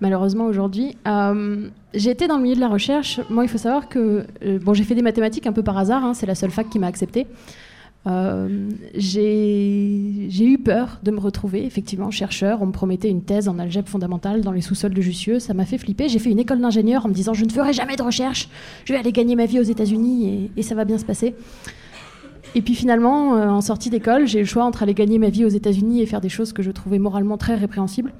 Malheureusement, 0.00 0.46
aujourd'hui. 0.46 0.96
Euh, 1.06 1.68
j'ai 1.94 2.10
été 2.10 2.28
dans 2.28 2.36
le 2.36 2.42
milieu 2.42 2.54
de 2.54 2.60
la 2.60 2.68
recherche. 2.68 3.20
Moi, 3.30 3.44
il 3.44 3.48
faut 3.48 3.58
savoir 3.58 3.88
que... 3.88 4.26
euh, 4.44 4.58
bon, 4.60 4.74
j'ai 4.74 4.84
fait 4.84 4.94
des 4.94 5.02
mathématiques 5.02 5.46
un 5.46 5.52
peu 5.52 5.62
par 5.62 5.76
hasard. 5.76 6.04
hein, 6.04 6.14
c'est 6.14 6.26
la 6.26 6.34
seule 6.34 6.50
fac 6.50 6.68
qui 6.68 6.78
m'a 6.78 6.86
acceptée. 6.86 7.26
Euh, 8.06 8.70
j'ai 8.94 10.44
eu 10.44 10.58
peur 10.58 11.00
de 11.02 11.10
me 11.10 11.18
retrouver 11.18 11.66
effectivement 11.66 12.10
chercheur. 12.10 12.62
On 12.62 12.66
me 12.66 12.72
promettait 12.72 13.10
une 13.10 13.22
thèse 13.22 13.48
en 13.48 13.58
algèbre 13.58 13.88
fondamentale 13.88 14.40
dans 14.40 14.52
les 14.52 14.60
sous-sols 14.60 14.94
de 14.94 15.02
Jussieu. 15.02 15.40
Ça 15.40 15.52
m'a 15.52 15.64
fait 15.64 15.78
flipper. 15.78 16.08
J'ai 16.08 16.20
fait 16.20 16.30
une 16.30 16.38
école 16.38 16.60
d'ingénieur 16.60 17.04
en 17.04 17.08
me 17.08 17.14
disant 17.14 17.34
je 17.34 17.44
ne 17.44 17.50
ferai 17.50 17.72
jamais 17.72 17.96
de 17.96 18.02
recherche. 18.02 18.48
Je 18.84 18.92
vais 18.92 18.98
aller 18.98 19.12
gagner 19.12 19.34
ma 19.34 19.46
vie 19.46 19.58
aux 19.58 19.64
États-Unis 19.64 20.50
et, 20.56 20.60
et 20.60 20.62
ça 20.62 20.74
va 20.74 20.84
bien 20.84 20.96
se 20.96 21.04
passer. 21.04 21.34
Et 22.54 22.62
puis 22.62 22.74
finalement, 22.74 23.32
en 23.32 23.60
sortie 23.60 23.90
d'école, 23.90 24.26
j'ai 24.26 24.38
eu 24.38 24.42
le 24.42 24.48
choix 24.48 24.64
entre 24.64 24.82
aller 24.82 24.94
gagner 24.94 25.18
ma 25.18 25.28
vie 25.28 25.44
aux 25.44 25.50
États-Unis 25.50 26.00
et 26.00 26.06
faire 26.06 26.22
des 26.22 26.30
choses 26.30 26.54
que 26.54 26.62
je 26.62 26.70
trouvais 26.70 26.98
moralement 26.98 27.36
très 27.36 27.56
répréhensibles, 27.56 28.10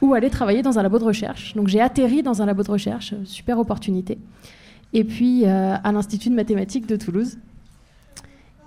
ou 0.00 0.14
aller 0.14 0.30
travailler 0.30 0.62
dans 0.62 0.78
un 0.78 0.82
labo 0.82 0.98
de 0.98 1.04
recherche. 1.04 1.54
Donc 1.54 1.68
j'ai 1.68 1.80
atterri 1.80 2.22
dans 2.22 2.42
un 2.42 2.46
labo 2.46 2.62
de 2.62 2.70
recherche, 2.70 3.14
super 3.24 3.58
opportunité. 3.58 4.18
Et 4.92 5.04
puis 5.04 5.44
euh, 5.44 5.76
à 5.82 5.92
l'Institut 5.92 6.30
de 6.30 6.34
mathématiques 6.34 6.86
de 6.86 6.96
Toulouse. 6.96 7.38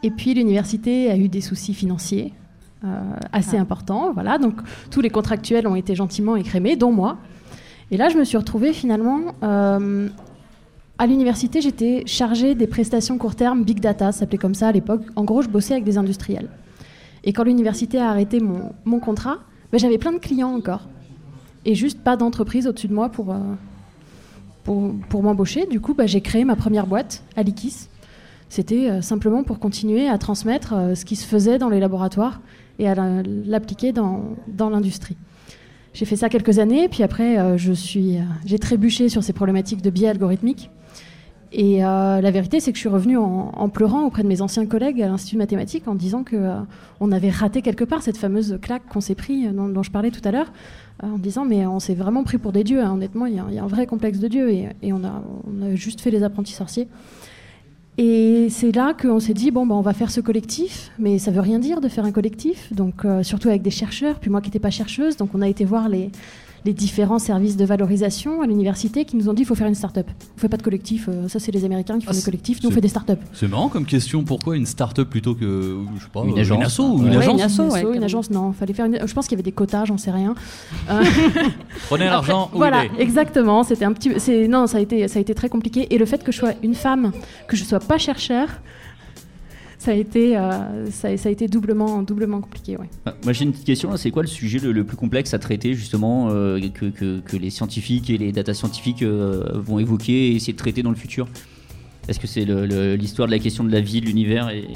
Et 0.03 0.11
puis 0.11 0.33
l'université 0.33 1.09
a 1.09 1.17
eu 1.17 1.29
des 1.29 1.41
soucis 1.41 1.73
financiers 1.73 2.33
euh, 2.83 3.13
assez 3.31 3.57
importants. 3.57 4.11
Voilà, 4.13 4.37
donc 4.37 4.55
tous 4.89 5.01
les 5.01 5.09
contractuels 5.09 5.67
ont 5.67 5.75
été 5.75 5.95
gentiment 5.95 6.35
écrémés, 6.35 6.75
dont 6.75 6.91
moi. 6.91 7.17
Et 7.91 7.97
là, 7.97 8.09
je 8.09 8.17
me 8.17 8.23
suis 8.23 8.37
retrouvée 8.37 8.73
finalement 8.73 9.19
euh, 9.43 10.07
à 10.97 11.05
l'université. 11.05 11.61
J'étais 11.61 12.03
chargée 12.07 12.55
des 12.55 12.67
prestations 12.67 13.17
court 13.17 13.35
terme 13.35 13.63
Big 13.63 13.79
Data, 13.79 14.11
ça 14.11 14.19
s'appelait 14.19 14.37
comme 14.37 14.55
ça 14.55 14.69
à 14.69 14.71
l'époque. 14.71 15.03
En 15.15 15.25
gros, 15.25 15.41
je 15.41 15.49
bossais 15.49 15.73
avec 15.73 15.83
des 15.83 15.97
industriels. 15.97 16.49
Et 17.23 17.33
quand 17.33 17.43
l'université 17.43 17.99
a 17.99 18.09
arrêté 18.09 18.39
mon, 18.39 18.71
mon 18.85 18.99
contrat, 18.99 19.37
ben, 19.71 19.77
j'avais 19.77 19.97
plein 19.97 20.13
de 20.13 20.17
clients 20.17 20.53
encore. 20.53 20.87
Et 21.65 21.75
juste 21.75 21.99
pas 21.99 22.17
d'entreprise 22.17 22.67
au-dessus 22.67 22.87
de 22.87 22.93
moi 22.93 23.09
pour, 23.09 23.31
euh, 23.31 23.37
pour, 24.63 25.23
m'embaucher. 25.23 25.67
Du 25.67 25.79
coup, 25.79 25.93
ben, 25.93 26.07
j'ai 26.07 26.21
créé 26.21 26.43
ma 26.43 26.55
première 26.55 26.87
boîte, 26.87 27.23
Alikis. 27.35 27.87
C'était 28.49 28.89
euh, 28.89 29.01
simplement 29.01 29.43
pour 29.43 29.59
continuer 29.59 30.09
à 30.09 30.17
transmettre 30.17 30.73
euh, 30.73 30.95
ce 30.95 31.05
qui 31.05 31.15
se 31.15 31.25
faisait 31.25 31.59
dans 31.59 31.69
les 31.69 31.79
laboratoires 31.79 32.41
et 32.79 32.87
à 32.87 32.95
la- 32.95 33.21
l'appliquer 33.45 33.91
dans, 33.91 34.23
dans 34.47 34.69
l'industrie. 34.69 35.17
J'ai 35.93 36.05
fait 36.05 36.15
ça 36.15 36.29
quelques 36.29 36.57
années, 36.57 36.87
puis 36.87 37.03
après, 37.03 37.57
je 37.57 37.73
suis, 37.73 38.17
j'ai 38.45 38.57
trébuché 38.59 39.09
sur 39.09 39.23
ces 39.23 39.33
problématiques 39.33 39.81
de 39.81 39.89
biais 39.89 40.07
algorithmiques. 40.07 40.69
Et 41.51 41.79
la 41.79 42.31
vérité, 42.31 42.61
c'est 42.61 42.71
que 42.71 42.77
je 42.77 42.79
suis 42.79 42.87
revenue 42.87 43.17
en, 43.17 43.67
pleurant 43.67 44.05
auprès 44.05 44.23
de 44.23 44.27
mes 44.29 44.41
anciens 44.41 44.65
collègues 44.65 45.01
à 45.01 45.07
l'Institut 45.07 45.35
de 45.35 45.39
mathématiques 45.39 45.89
en 45.89 45.95
disant 45.95 46.23
que 46.23 46.37
on 47.01 47.11
avait 47.11 47.29
raté 47.29 47.61
quelque 47.61 47.83
part 47.83 48.03
cette 48.03 48.15
fameuse 48.15 48.57
claque 48.61 48.87
qu'on 48.87 49.01
s'est 49.01 49.15
pris, 49.15 49.49
dont, 49.49 49.83
je 49.83 49.91
parlais 49.91 50.11
tout 50.11 50.21
à 50.23 50.31
l'heure, 50.31 50.53
en 51.03 51.17
disant 51.17 51.45
mais 51.45 51.65
on 51.65 51.79
s'est 51.79 51.95
vraiment 51.95 52.23
pris 52.23 52.37
pour 52.37 52.51
des 52.51 52.63
dieux. 52.63 52.81
hein. 52.83 52.93
Honnêtement, 52.93 53.25
il 53.25 53.35
y, 53.35 53.39
a- 53.39 53.63
un 53.63 53.67
vrai 53.67 53.85
complexe 53.87 54.19
de 54.19 54.27
dieu 54.27 54.51
et, 54.51 54.69
et 54.81 54.93
on, 54.93 55.03
a, 55.03 55.23
on 55.47 55.61
a 55.65 55.75
juste 55.75 56.01
fait 56.01 56.11
les 56.11 56.23
apprentis 56.23 56.53
sorciers. 56.53 56.87
Et 57.97 58.47
c'est 58.49 58.73
là 58.73 58.93
qu'on 58.99 59.19
s'est 59.19 59.33
dit 59.33 59.51
bon, 59.51 59.65
ben, 59.65 59.75
on 59.75 59.81
va 59.81 59.93
faire 59.93 60.09
ce 60.11 60.21
collectif, 60.21 60.91
mais 60.97 61.19
ça 61.19 61.29
veut 61.29 61.41
rien 61.41 61.59
dire 61.59 61.81
de 61.81 61.87
faire 61.89 62.05
un 62.05 62.11
collectif, 62.11 62.71
donc 62.73 63.03
euh, 63.05 63.21
surtout 63.21 63.49
avec 63.49 63.61
des 63.61 63.69
chercheurs. 63.69 64.19
Puis 64.19 64.29
moi 64.29 64.41
qui 64.41 64.47
n'étais 64.47 64.59
pas 64.59 64.69
chercheuse, 64.71 65.17
donc 65.17 65.35
on 65.35 65.41
a 65.41 65.47
été 65.47 65.65
voir 65.65 65.89
les, 65.89 66.09
les 66.65 66.73
différents 66.73 67.17
services 67.19 67.57
de 67.57 67.65
valorisation 67.65 68.41
à 68.41 68.45
l'université 68.47 69.03
qui 69.05 69.15
nous 69.17 69.29
ont 69.29 69.33
dit 69.33 69.41
il 69.41 69.45
faut 69.45 69.55
faire 69.55 69.67
une 69.67 69.75
start-up. 69.75 70.07
On 70.37 70.39
fait 70.39 70.49
pas 70.49 70.57
de 70.57 70.61
collectif, 70.63 71.07
euh, 71.09 71.27
ça 71.27 71.39
c'est 71.39 71.51
les 71.51 71.65
Américains 71.65 71.97
qui 71.97 72.05
font 72.05 72.11
Ah, 72.13 72.15
des 72.17 72.21
collectifs, 72.21 72.61
nous 72.63 72.69
on 72.69 72.71
fait 72.71 72.81
des 72.81 72.87
start-up. 72.87 73.19
C'est 73.33 73.47
marrant 73.47 73.67
comme 73.69 73.85
question. 73.85 74.23
Pourquoi 74.23 74.55
une 74.57 74.65
start-up 74.65 75.09
plutôt 75.09 75.33
que 75.35 75.77
je 75.97 76.03
sais 76.03 76.09
pas, 76.13 76.23
Une 76.23 76.37
euh, 76.37 76.41
agence. 76.41 76.63
asso 76.65 76.79
ou 76.81 76.99
une 77.03 77.09
Ouais, 77.09 77.17
agence 77.17 77.33
une 77.35 77.41
asso, 77.41 77.59
Une 77.59 77.63
ouais, 77.63 77.67
asso, 77.71 77.77
une 77.79 77.83
carrément. 77.85 78.05
agence, 78.05 78.29
non, 78.31 78.51
fallait 78.53 78.73
faire 78.73 78.85
une... 78.85 78.99
Je 79.05 79.13
pense 79.13 79.25
qu'il 79.27 79.33
y 79.37 79.39
avait 79.41 79.43
des 79.43 79.51
quotas, 79.51 79.85
j'en 79.85 79.97
sais 79.97 80.11
rien. 80.11 80.35
Euh, 80.89 81.03
Prenez 81.87 82.05
l'argent 82.05 82.49
voilà, 82.53 82.85
il 82.85 82.99
est. 82.99 83.03
exactement. 83.03 83.63
C'était 83.63 83.85
un 83.85 83.93
petit, 83.93 84.11
c'est 84.17 84.47
non, 84.47 84.67
ça 84.67 84.77
a 84.77 84.81
été, 84.81 85.07
ça 85.07 85.19
a 85.19 85.21
été 85.21 85.33
très 85.33 85.49
compliqué. 85.49 85.87
Et 85.93 85.97
le 85.97 86.05
fait 86.05 86.23
que 86.23 86.31
je 86.31 86.37
sois 86.37 86.53
une 86.63 86.75
femme, 86.75 87.11
que 87.47 87.55
je 87.55 87.63
sois 87.63 87.79
pas 87.79 87.97
chercheur, 87.97 88.47
ça 89.81 89.91
a 89.91 89.93
été, 89.95 90.37
euh, 90.37 90.91
ça, 90.91 91.07
a- 91.07 91.31
été 91.31 91.47
doublement, 91.47 92.03
doublement 92.03 92.39
compliqué. 92.39 92.77
Ouais. 92.77 92.87
Ah, 93.07 93.15
Moi 93.23 93.33
j'ai 93.33 93.45
une 93.45 93.51
petite 93.51 93.65
question 93.65 93.97
c'est 93.97 94.11
quoi 94.11 94.21
le 94.21 94.27
sujet 94.27 94.59
le, 94.59 94.83
plus 94.83 94.95
complexe 94.95 95.33
à 95.33 95.39
traiter 95.39 95.73
justement 95.73 96.27
euh, 96.29 96.59
que, 96.71 96.85
que- 96.91 97.19
que 97.19 97.35
les 97.35 97.49
scientifiques 97.49 98.11
et 98.11 98.17
les 98.19 98.31
data 98.31 98.53
scientifiques 98.53 99.01
euh, 99.01 99.43
vont 99.55 99.79
évoquer 99.79 100.27
et 100.27 100.35
essayer 100.35 100.53
de 100.53 100.57
traiter 100.59 100.83
dans 100.83 100.91
le 100.91 100.95
futur? 100.95 101.27
Est-ce 102.07 102.19
que 102.19 102.27
c'est 102.27 102.45
l'histoire 102.95 103.27
de 103.27 103.31
la 103.31 103.39
question 103.39 103.63
de 103.63 103.71
la 103.71 103.81
vie, 103.81 104.01
de 104.01 104.05
l'univers 104.05 104.49
et, 104.49 104.67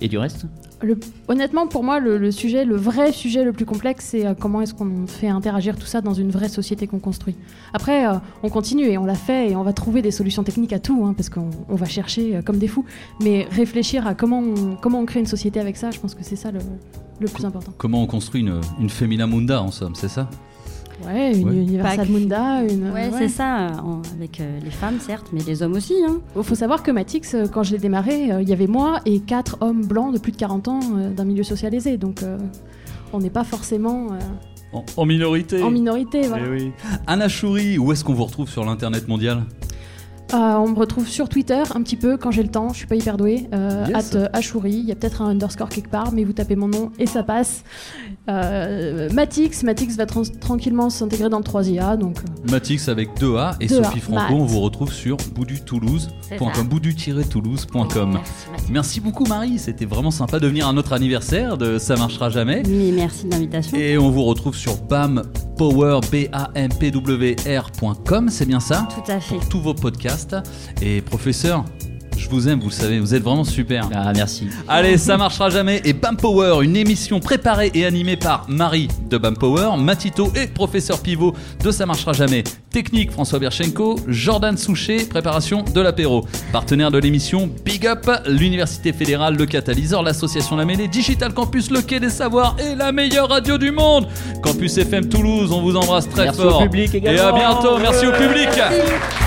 et 0.00 0.06
du 0.06 0.18
reste? 0.18 0.46
Le- 0.82 0.98
honnêtement, 1.28 1.66
pour 1.66 1.82
moi, 1.82 2.00
le, 2.00 2.18
le 2.18 2.30
sujet, 2.30 2.66
le 2.66 2.76
vrai 2.76 3.10
sujet 3.10 3.44
le 3.44 3.52
plus 3.54 3.64
complexe, 3.64 4.08
c'est 4.10 4.26
euh, 4.26 4.34
comment 4.38 4.60
est-ce 4.60 4.74
qu'on 4.74 5.06
fait 5.06 5.28
interagir 5.28 5.74
tout 5.76 5.86
ça 5.86 6.02
dans 6.02 6.12
une 6.12 6.30
vraie 6.30 6.50
société 6.50 6.86
qu'on 6.86 6.98
construit. 6.98 7.34
Après, 7.72 8.06
euh, 8.06 8.12
on 8.42 8.50
continue 8.50 8.84
et 8.84 8.98
on 8.98 9.06
l'a 9.06 9.14
fait 9.14 9.50
et 9.50 9.56
on 9.56 9.62
va 9.62 9.72
trouver 9.72 10.02
des 10.02 10.10
solutions 10.10 10.44
techniques 10.44 10.74
à 10.74 10.78
tout, 10.78 11.02
hein, 11.06 11.14
parce 11.16 11.30
qu'on 11.30 11.48
on 11.70 11.76
va 11.76 11.86
chercher 11.86 12.36
euh, 12.36 12.42
comme 12.42 12.58
des 12.58 12.68
fous. 12.68 12.84
Mais 13.22 13.46
réfléchir 13.50 14.06
à 14.06 14.14
comment 14.14 14.40
on, 14.40 14.76
comment 14.76 15.00
on 15.00 15.06
crée 15.06 15.20
une 15.20 15.26
société 15.26 15.60
avec 15.60 15.78
ça, 15.78 15.90
je 15.92 15.98
pense 15.98 16.14
que 16.14 16.22
c'est 16.22 16.36
ça 16.36 16.50
le, 16.50 16.58
le 17.20 17.28
plus 17.28 17.46
important. 17.46 17.72
Comment 17.78 18.02
on 18.02 18.06
construit 18.06 18.42
une, 18.42 18.60
une 18.78 18.90
Femina 18.90 19.26
Munda 19.26 19.62
en 19.62 19.70
somme, 19.70 19.94
c'est 19.94 20.08
ça? 20.08 20.28
Ouais, 21.04 21.36
une 21.36 21.48
Ouais. 21.48 21.54
Universal 21.56 22.08
Munda, 22.08 22.62
une. 22.62 22.90
Ouais, 22.90 23.10
c'est 23.18 23.28
ça, 23.28 23.82
en- 23.84 24.00
avec 24.16 24.40
euh, 24.40 24.58
les 24.64 24.70
femmes 24.70 24.98
certes, 24.98 25.26
mais 25.32 25.40
les 25.46 25.62
hommes 25.62 25.74
aussi. 25.74 25.94
Hein. 26.08 26.18
Il 26.36 26.42
faut 26.42 26.54
savoir 26.54 26.82
que 26.82 26.90
Matix, 26.90 27.34
euh, 27.34 27.46
quand 27.52 27.62
je 27.62 27.72
l'ai 27.72 27.78
démarré, 27.78 28.32
euh, 28.32 28.40
il 28.42 28.48
y 28.48 28.52
avait 28.52 28.66
moi 28.66 29.00
et 29.04 29.20
quatre 29.20 29.58
hommes 29.60 29.84
blancs 29.84 30.14
de 30.14 30.18
plus 30.18 30.32
de 30.32 30.36
40 30.38 30.68
ans 30.68 30.80
euh, 30.96 31.10
d'un 31.12 31.24
milieu 31.24 31.42
socialisé. 31.42 31.98
Donc, 31.98 32.22
euh, 32.22 32.38
on 33.12 33.18
n'est 33.20 33.30
pas 33.30 33.44
forcément 33.44 34.06
euh, 34.12 34.18
en, 34.72 34.84
en 34.96 35.04
minorité. 35.06 35.62
en 35.62 35.70
minorité. 35.70 36.22
Voilà. 36.28 36.44
Eh 36.46 36.50
oui. 36.50 36.72
Anna 37.06 37.28
Chouri, 37.28 37.76
où 37.78 37.92
est-ce 37.92 38.02
qu'on 38.02 38.14
vous 38.14 38.24
retrouve 38.24 38.48
sur 38.48 38.64
l'internet 38.64 39.06
mondial? 39.06 39.38
Euh, 39.38 39.65
on 40.32 40.68
me 40.68 40.74
retrouve 40.78 41.06
sur 41.08 41.28
Twitter 41.28 41.62
un 41.74 41.82
petit 41.82 41.96
peu 41.96 42.16
quand 42.16 42.30
j'ai 42.30 42.42
le 42.42 42.48
temps. 42.48 42.70
Je 42.72 42.78
suis 42.78 42.86
pas 42.86 42.96
hyper 42.96 43.16
douée. 43.16 43.48
Euh, 43.54 43.84
Yes. 43.88 44.14
at, 44.14 44.18
euh, 44.18 44.28
Achouri. 44.32 44.72
Il 44.72 44.84
y 44.86 44.92
a 44.92 44.94
peut-être 44.94 45.22
un 45.22 45.26
underscore 45.28 45.68
quelque 45.68 45.90
part, 45.90 46.12
mais 46.12 46.24
vous 46.24 46.32
tapez 46.32 46.56
mon 46.56 46.68
nom 46.68 46.90
et 46.98 47.06
ça 47.06 47.22
passe. 47.22 47.62
Euh, 48.28 49.08
Matix, 49.12 49.62
Matix 49.62 49.96
va 49.96 50.06
trans- 50.06 50.22
tranquillement 50.40 50.90
s'intégrer 50.90 51.28
dans 51.28 51.38
le 51.38 51.44
3IA. 51.44 51.96
Donc, 51.96 52.18
euh, 52.18 52.50
Matix 52.50 52.88
avec 52.88 53.10
2A 53.20 53.56
et 53.60 53.66
2A, 53.68 53.84
Sophie 53.84 54.00
Franco, 54.00 54.18
Matt. 54.20 54.30
on 54.32 54.44
vous 54.44 54.60
retrouve 54.60 54.92
sur 54.92 55.16
boudutoulouse.com, 55.34 56.68
boudu-toulouse.com. 56.68 58.18
Merci, 58.70 59.00
beaucoup 59.00 59.24
Marie, 59.26 59.58
c'était 59.58 59.84
vraiment 59.84 60.10
sympa 60.10 60.40
de 60.40 60.46
venir 60.48 60.66
à 60.66 60.72
notre 60.72 60.92
anniversaire 60.92 61.56
de 61.56 61.78
Ça 61.78 61.94
marchera 61.96 62.30
jamais. 62.30 62.62
Mais 62.68 62.90
merci 62.92 63.26
de 63.26 63.30
l'invitation. 63.30 63.76
Et 63.78 63.96
on 63.98 64.10
vous 64.10 64.24
retrouve 64.24 64.56
sur 64.56 64.76
bampower, 64.76 66.00
B-A-M-P-W-R.com, 66.10 68.28
c'est 68.28 68.46
bien 68.46 68.58
ça? 68.60 68.88
Tout 68.94 69.10
à 69.12 69.20
fait. 69.20 69.36
Pour 69.36 69.48
tous 69.48 69.60
vos 69.60 69.74
podcasts. 69.74 70.15
Et 70.82 71.00
professeur, 71.00 71.64
je 72.18 72.30
vous 72.30 72.48
aime, 72.48 72.60
vous 72.60 72.68
le 72.68 72.72
savez, 72.72 72.98
vous 72.98 73.14
êtes 73.14 73.22
vraiment 73.22 73.44
super. 73.44 73.90
Ah 73.94 74.10
merci. 74.14 74.48
Allez, 74.68 74.96
ça 74.96 75.18
marchera 75.18 75.50
jamais. 75.50 75.82
Et 75.84 75.92
Bam 75.92 76.16
Power, 76.16 76.64
une 76.64 76.74
émission 76.74 77.20
préparée 77.20 77.70
et 77.74 77.84
animée 77.84 78.16
par 78.16 78.46
Marie 78.48 78.88
de 79.10 79.18
Bam 79.18 79.36
Power, 79.36 79.76
Matito 79.78 80.32
et 80.34 80.46
professeur 80.46 81.00
Pivot 81.02 81.34
de 81.62 81.70
Ça 81.70 81.84
marchera 81.84 82.14
jamais. 82.14 82.42
Technique 82.70 83.10
François 83.12 83.38
Berchenko, 83.38 83.96
Jordan 84.08 84.56
Souchet, 84.56 85.04
préparation 85.08 85.62
de 85.62 85.80
l'apéro. 85.80 86.26
Partenaire 86.52 86.90
de 86.90 86.98
l'émission 86.98 87.50
Big 87.64 87.86
Up, 87.86 88.10
l'Université 88.26 88.94
fédérale, 88.94 89.36
le 89.36 89.44
Catalyseur, 89.44 90.02
l'association 90.02 90.56
La 90.56 90.64
Mêlée, 90.64 90.88
Digital 90.88 91.34
Campus, 91.34 91.70
le 91.70 91.82
Quai 91.82 92.00
des 92.00 92.10
Savoirs 92.10 92.56
et 92.58 92.74
la 92.74 92.92
meilleure 92.92 93.28
radio 93.28 93.58
du 93.58 93.70
monde. 93.72 94.08
Campus 94.42 94.78
FM 94.78 95.08
Toulouse, 95.10 95.52
on 95.52 95.60
vous 95.60 95.76
embrasse 95.76 96.08
très 96.08 96.24
Merci 96.24 96.40
fort. 96.40 96.60
au 96.60 96.62
public 96.64 96.94
Et 96.94 96.98
également. 96.98 97.26
à 97.28 97.32
bientôt. 97.32 97.78
Merci 97.78 98.06
au 98.06 98.12
public. 98.12 98.48
Merci. 98.56 99.25